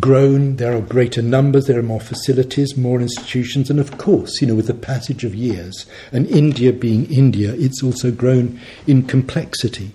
[0.00, 4.46] grown, there are greater numbers, there are more facilities, more institutions, and of course, you
[4.46, 9.92] know, with the passage of years, and India being India, it's also grown in complexity.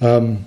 [0.00, 0.46] Um,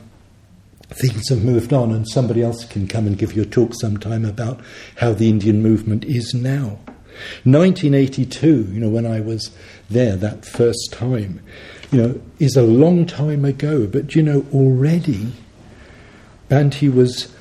[0.89, 4.25] things have moved on, and somebody else can come and give you a talk sometime
[4.25, 4.59] about
[4.97, 6.79] how the Indian movement is now.
[7.43, 9.55] 1982, you know, when I was
[9.89, 11.41] there that first time,
[11.91, 15.31] you know, is a long time ago, but you know, already
[16.49, 17.33] Bhante was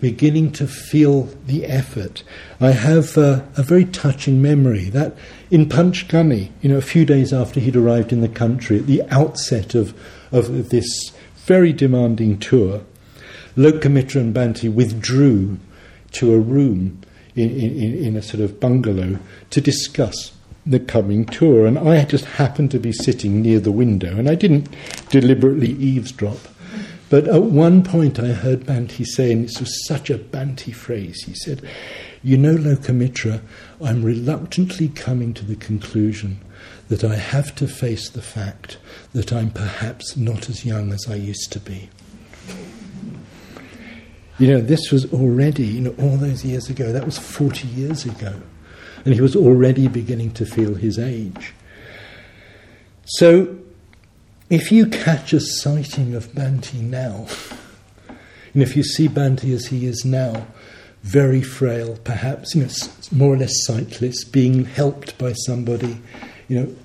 [0.00, 2.22] beginning to feel the effort.
[2.60, 5.14] I have a very touching memory that
[5.50, 9.02] in Panchgani, you know, a few days after he'd arrived in the country, at the
[9.10, 9.94] outset of,
[10.32, 11.12] of this
[11.44, 12.82] very demanding tour,
[13.56, 15.58] Lokamitra and Bhante withdrew
[16.12, 17.00] to a room
[17.34, 19.18] in, in, in a sort of bungalow
[19.50, 20.32] to discuss
[20.66, 21.66] the coming tour.
[21.66, 24.68] And I just happened to be sitting near the window, and I didn't
[25.08, 26.38] deliberately eavesdrop.
[27.10, 31.24] But at one point, I heard Bhante say, and this was such a Bhante phrase,
[31.24, 31.68] he said,
[32.22, 33.42] You know, Lokamitra,
[33.82, 36.40] I'm reluctantly coming to the conclusion
[36.88, 38.78] that I have to face the fact
[39.12, 41.90] that I'm perhaps not as young as I used to be.
[44.38, 48.06] You know, this was already, you know, all those years ago, that was 40 years
[48.06, 48.40] ago.
[49.04, 51.54] And he was already beginning to feel his age.
[53.04, 53.59] So
[54.50, 57.26] if you catch a sighting of Bhante now,
[58.52, 60.46] and if you see Bhante as he is now,
[61.02, 62.70] very frail, perhaps you know,
[63.12, 66.00] more or less sightless, being helped by somebody,
[66.48, 66.76] you know,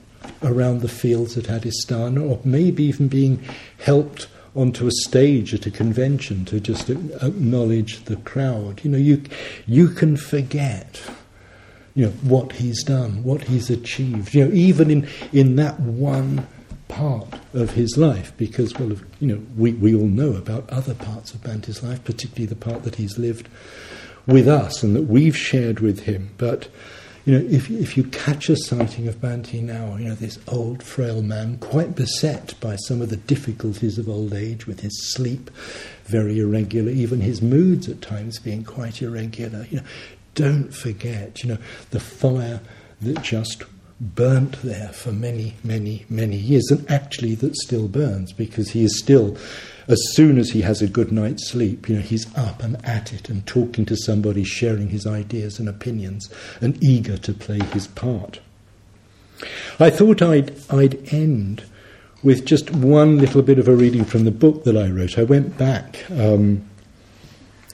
[0.43, 3.43] around the fields at Adhisthana, or maybe even being
[3.79, 8.79] helped onto a stage at a convention to just acknowledge the crowd.
[8.83, 9.23] You know, you
[9.67, 11.01] you can forget,
[11.93, 14.33] you know, what he's done, what he's achieved.
[14.33, 16.47] You know, even in in that one
[16.95, 18.89] part of his life because, well,
[19.19, 22.83] you know, we, we all know about other parts of Bhante's life, particularly the part
[22.83, 23.49] that he's lived
[24.25, 26.29] with us and that we've shared with him.
[26.37, 26.69] But,
[27.25, 30.81] you know, if, if you catch a sighting of Bhante now, you know, this old,
[30.81, 35.51] frail man, quite beset by some of the difficulties of old age with his sleep
[36.05, 39.85] very irregular, even his moods at times being quite irregular, you know,
[40.33, 41.57] don't forget, you know,
[41.91, 42.61] the fire
[43.01, 43.63] that just
[43.99, 48.99] burnt there for many, many, many years, and actually that still burns because he is
[48.99, 49.37] still,
[49.87, 53.13] as soon as he has a good night's sleep, you know, he's up and at
[53.13, 56.29] it and talking to somebody, sharing his ideas and opinions,
[56.59, 58.39] and eager to play his part.
[59.79, 61.63] I thought I'd, I'd end
[62.23, 65.17] with just one little bit of a reading from the book that I wrote.
[65.17, 66.67] I went back um,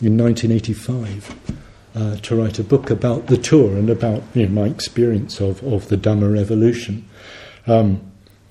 [0.02, 1.61] in 1985
[1.96, 5.64] uh, to write a book about the tour and about you know, my experience of,
[5.64, 7.08] of the Dhamma revolution.
[7.68, 8.02] Um,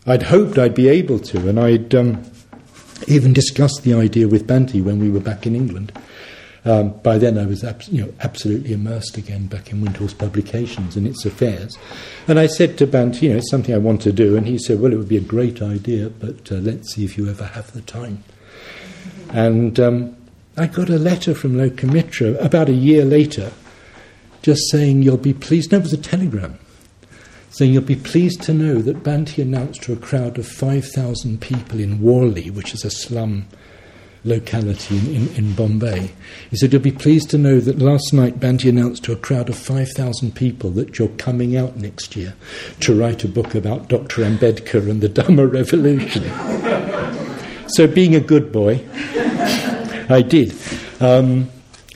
[0.06, 2.22] I'd hoped I'd be able to, and I'd um,
[3.06, 5.92] even discussed the idea with Bhante when we were back in England.
[6.64, 10.96] Um, by then, I was abs- you know, absolutely immersed again back in Windhorse Publications
[10.96, 11.78] and its affairs.
[12.28, 14.36] And I said to Bhante, you know, it's something I want to do.
[14.36, 17.16] And he said, well, it would be a great idea, but uh, let's see if
[17.16, 18.22] you ever have the time.
[19.30, 20.16] And um,
[20.60, 23.50] I got a letter from Lokamitra about a year later
[24.42, 25.72] just saying, You'll be pleased.
[25.72, 26.58] No, it was a telegram
[27.48, 31.80] saying, You'll be pleased to know that Bhante announced to a crowd of 5,000 people
[31.80, 33.46] in Worli, which is a slum
[34.22, 36.12] locality in, in, in, Bombay.
[36.50, 39.48] He said, You'll be pleased to know that last night Bhante announced to a crowd
[39.48, 42.34] of 5,000 people that you're coming out next year
[42.80, 44.24] to write a book about Dr.
[44.24, 46.24] Ambedkar and the Dhamma Revolution.
[47.70, 48.84] so, being a good boy,
[50.10, 50.52] I did.
[51.00, 51.50] Um,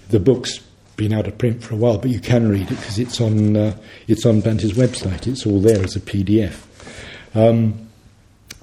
[0.09, 0.61] the book's
[0.97, 3.57] been out of print for a while, but you can read it because it's on
[3.57, 5.27] uh, it's on Bhante's website.
[5.27, 6.63] It's all there as a PDF.
[7.35, 7.89] Um,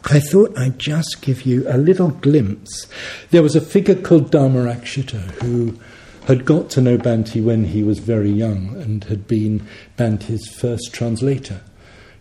[0.06, 2.88] I thought I'd just give you a little glimpse.
[3.30, 5.78] There was a figure called Dharmarakshita who
[6.26, 10.94] had got to know Bhante when he was very young and had been Bhante's first
[10.94, 11.62] translator.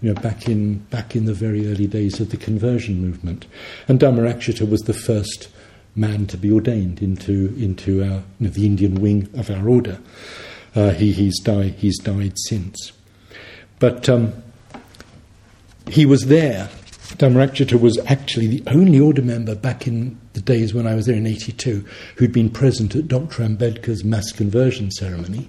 [0.02, 3.46] You know, back in back in the very early days of the conversion movement,
[3.86, 5.48] and Dharmarakshita was the first
[5.94, 9.98] man to be ordained into into our, you know, the Indian wing of our order.
[10.74, 11.74] Uh, he, he's died.
[11.74, 12.92] He's died since,
[13.78, 14.32] but um,
[15.88, 16.70] he was there
[17.16, 21.16] Dhammarakshita was actually the only order member back in the days when I was there
[21.16, 21.84] in 82
[22.16, 23.42] who'd been present at Dr.
[23.42, 25.48] Ambedkar's mass conversion ceremony.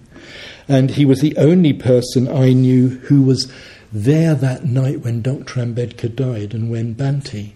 [0.68, 3.52] And he was the only person I knew who was
[3.94, 5.62] there that night when Dr.
[5.62, 7.52] Ambedkar died and when Bhante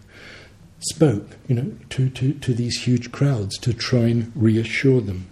[0.90, 5.28] spoke, you know, to, to, to these huge crowds to try and reassure them.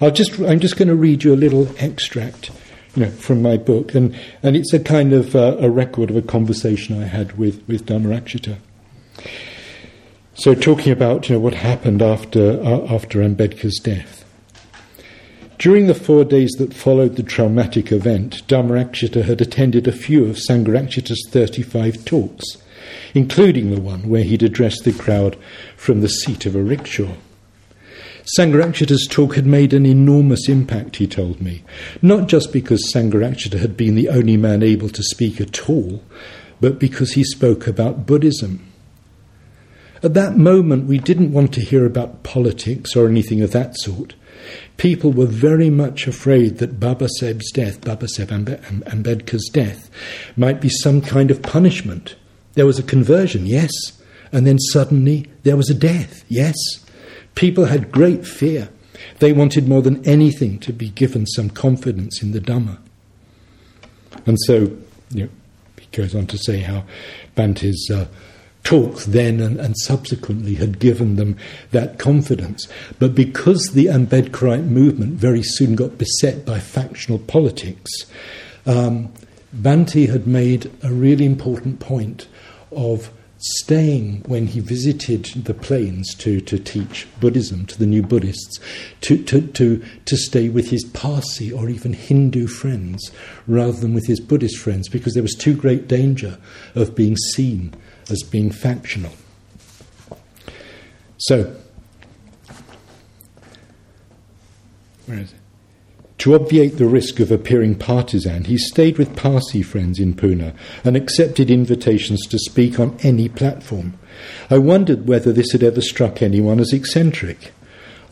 [0.00, 2.50] I'll just, I'm just going to read you a little extract
[2.94, 6.16] you know, from my book, and, and it's a kind of uh, a record of
[6.16, 8.56] a conversation I had with, with Dhammarakshita.
[10.34, 14.24] So, talking about you know, what happened after, uh, after Ambedkar's death.
[15.58, 20.36] During the four days that followed the traumatic event, Dhammarakshita had attended a few of
[20.36, 22.44] Sangharakshita's 35 talks,
[23.14, 25.36] including the one where he'd addressed the crowd
[25.76, 27.14] from the seat of a rickshaw.
[28.38, 31.62] Sangharakshita's talk had made an enormous impact, he told me,
[32.00, 36.02] not just because Sangharakshita had been the only man able to speak at all,
[36.60, 38.66] but because he spoke about Buddhism.
[40.02, 44.14] At that moment, we didn't want to hear about politics or anything of that sort.
[44.76, 48.28] People were very much afraid that Baba Saheb's death, Baba Saheb
[48.84, 49.90] Ambedkar's death,
[50.36, 52.16] might be some kind of punishment.
[52.54, 53.70] There was a conversion, yes,
[54.32, 56.54] and then suddenly there was a death, yes.
[57.34, 58.68] People had great fear.
[59.18, 62.78] They wanted more than anything to be given some confidence in the Dhamma.
[64.26, 64.76] And so,
[65.10, 65.28] you know,
[65.78, 66.84] he goes on to say how
[67.36, 68.06] Bhante's uh,
[68.62, 71.36] talks then and, and, subsequently had given them
[71.72, 72.66] that confidence.
[72.98, 77.90] But because the Ambedkarite movement very soon got beset by factional politics,
[78.64, 79.12] um,
[79.54, 82.26] Bhante had made a really important point
[82.74, 88.58] of staying when he visited the plains to, to teach Buddhism to the new Buddhists,
[89.02, 93.10] to, to, to, to stay with his Parsi or even Hindu friends
[93.46, 96.38] rather than with his Buddhist friends because there was too great danger
[96.74, 97.74] of being seen
[98.08, 99.12] as being factional.
[101.18, 101.54] So,
[105.06, 105.43] where is it?
[106.18, 110.54] To obviate the risk of appearing partisan, he stayed with Parsi friends in Pune
[110.84, 113.98] and accepted invitations to speak on any platform.
[114.48, 117.52] I wondered whether this had ever struck anyone as eccentric.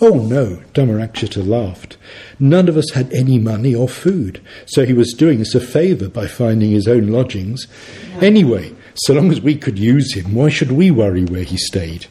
[0.00, 1.96] Oh no, Dhammarakshita laughed.
[2.40, 6.08] None of us had any money or food, so he was doing us a favour
[6.08, 7.68] by finding his own lodgings.
[8.20, 12.06] Anyway, so long as we could use him, why should we worry where he stayed?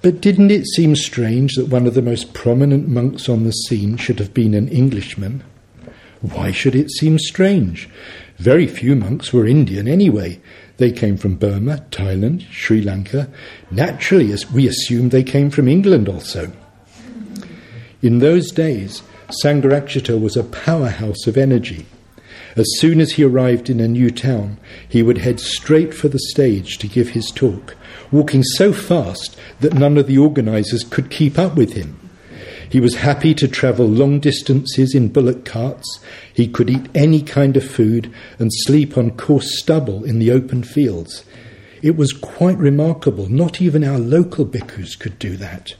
[0.00, 3.96] But didn't it seem strange that one of the most prominent monks on the scene
[3.96, 5.42] should have been an Englishman?
[6.20, 7.88] Why should it seem strange?
[8.38, 10.40] Very few monks were Indian anyway.
[10.76, 13.28] They came from Burma, Thailand, Sri Lanka.
[13.70, 16.52] Naturally, as we assumed they came from England also.
[18.00, 19.02] In those days,
[19.42, 21.86] Sangharakshita was a powerhouse of energy.
[22.56, 26.18] As soon as he arrived in a new town, he would head straight for the
[26.30, 27.76] stage to give his talk,
[28.10, 31.98] walking so fast that none of the organisers could keep up with him.
[32.70, 36.00] He was happy to travel long distances in bullock carts.
[36.32, 40.62] He could eat any kind of food and sleep on coarse stubble in the open
[40.62, 41.24] fields.
[41.80, 43.28] It was quite remarkable.
[43.28, 45.76] Not even our local bhikkhus could do that.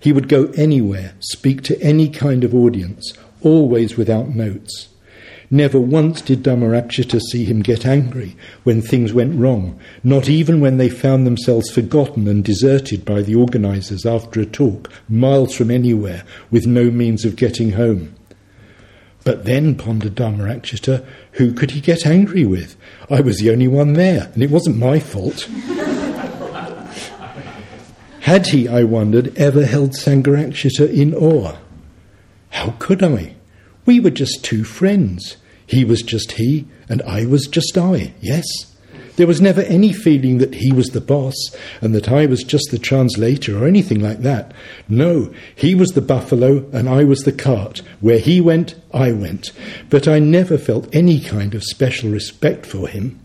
[0.00, 4.88] He would go anywhere, speak to any kind of audience, always without notes.
[5.50, 10.76] Never once did Dhammarakshita see him get angry when things went wrong, not even when
[10.76, 16.24] they found themselves forgotten and deserted by the organisers after a talk, miles from anywhere,
[16.50, 18.14] with no means of getting home.
[19.24, 22.76] But then, pondered Dhammarakshita, who could he get angry with?
[23.08, 25.48] I was the only one there, and it wasn't my fault.
[28.20, 31.56] Had he, I wondered, ever held Sangharakshita in awe?
[32.50, 33.34] How could I?
[33.88, 35.38] We were just two friends.
[35.66, 38.44] He was just he, and I was just I, yes?
[39.16, 41.34] There was never any feeling that he was the boss
[41.80, 44.52] and that I was just the translator or anything like that.
[44.90, 47.80] No, he was the buffalo and I was the cart.
[48.00, 49.52] Where he went, I went.
[49.88, 53.18] But I never felt any kind of special respect for him.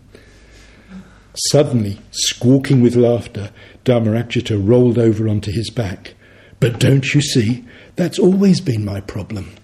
[1.50, 3.50] Suddenly, squawking with laughter,
[3.84, 6.14] Dhammarakshita rolled over onto his back.
[6.58, 7.66] But don't you see,
[7.96, 9.54] that's always been my problem.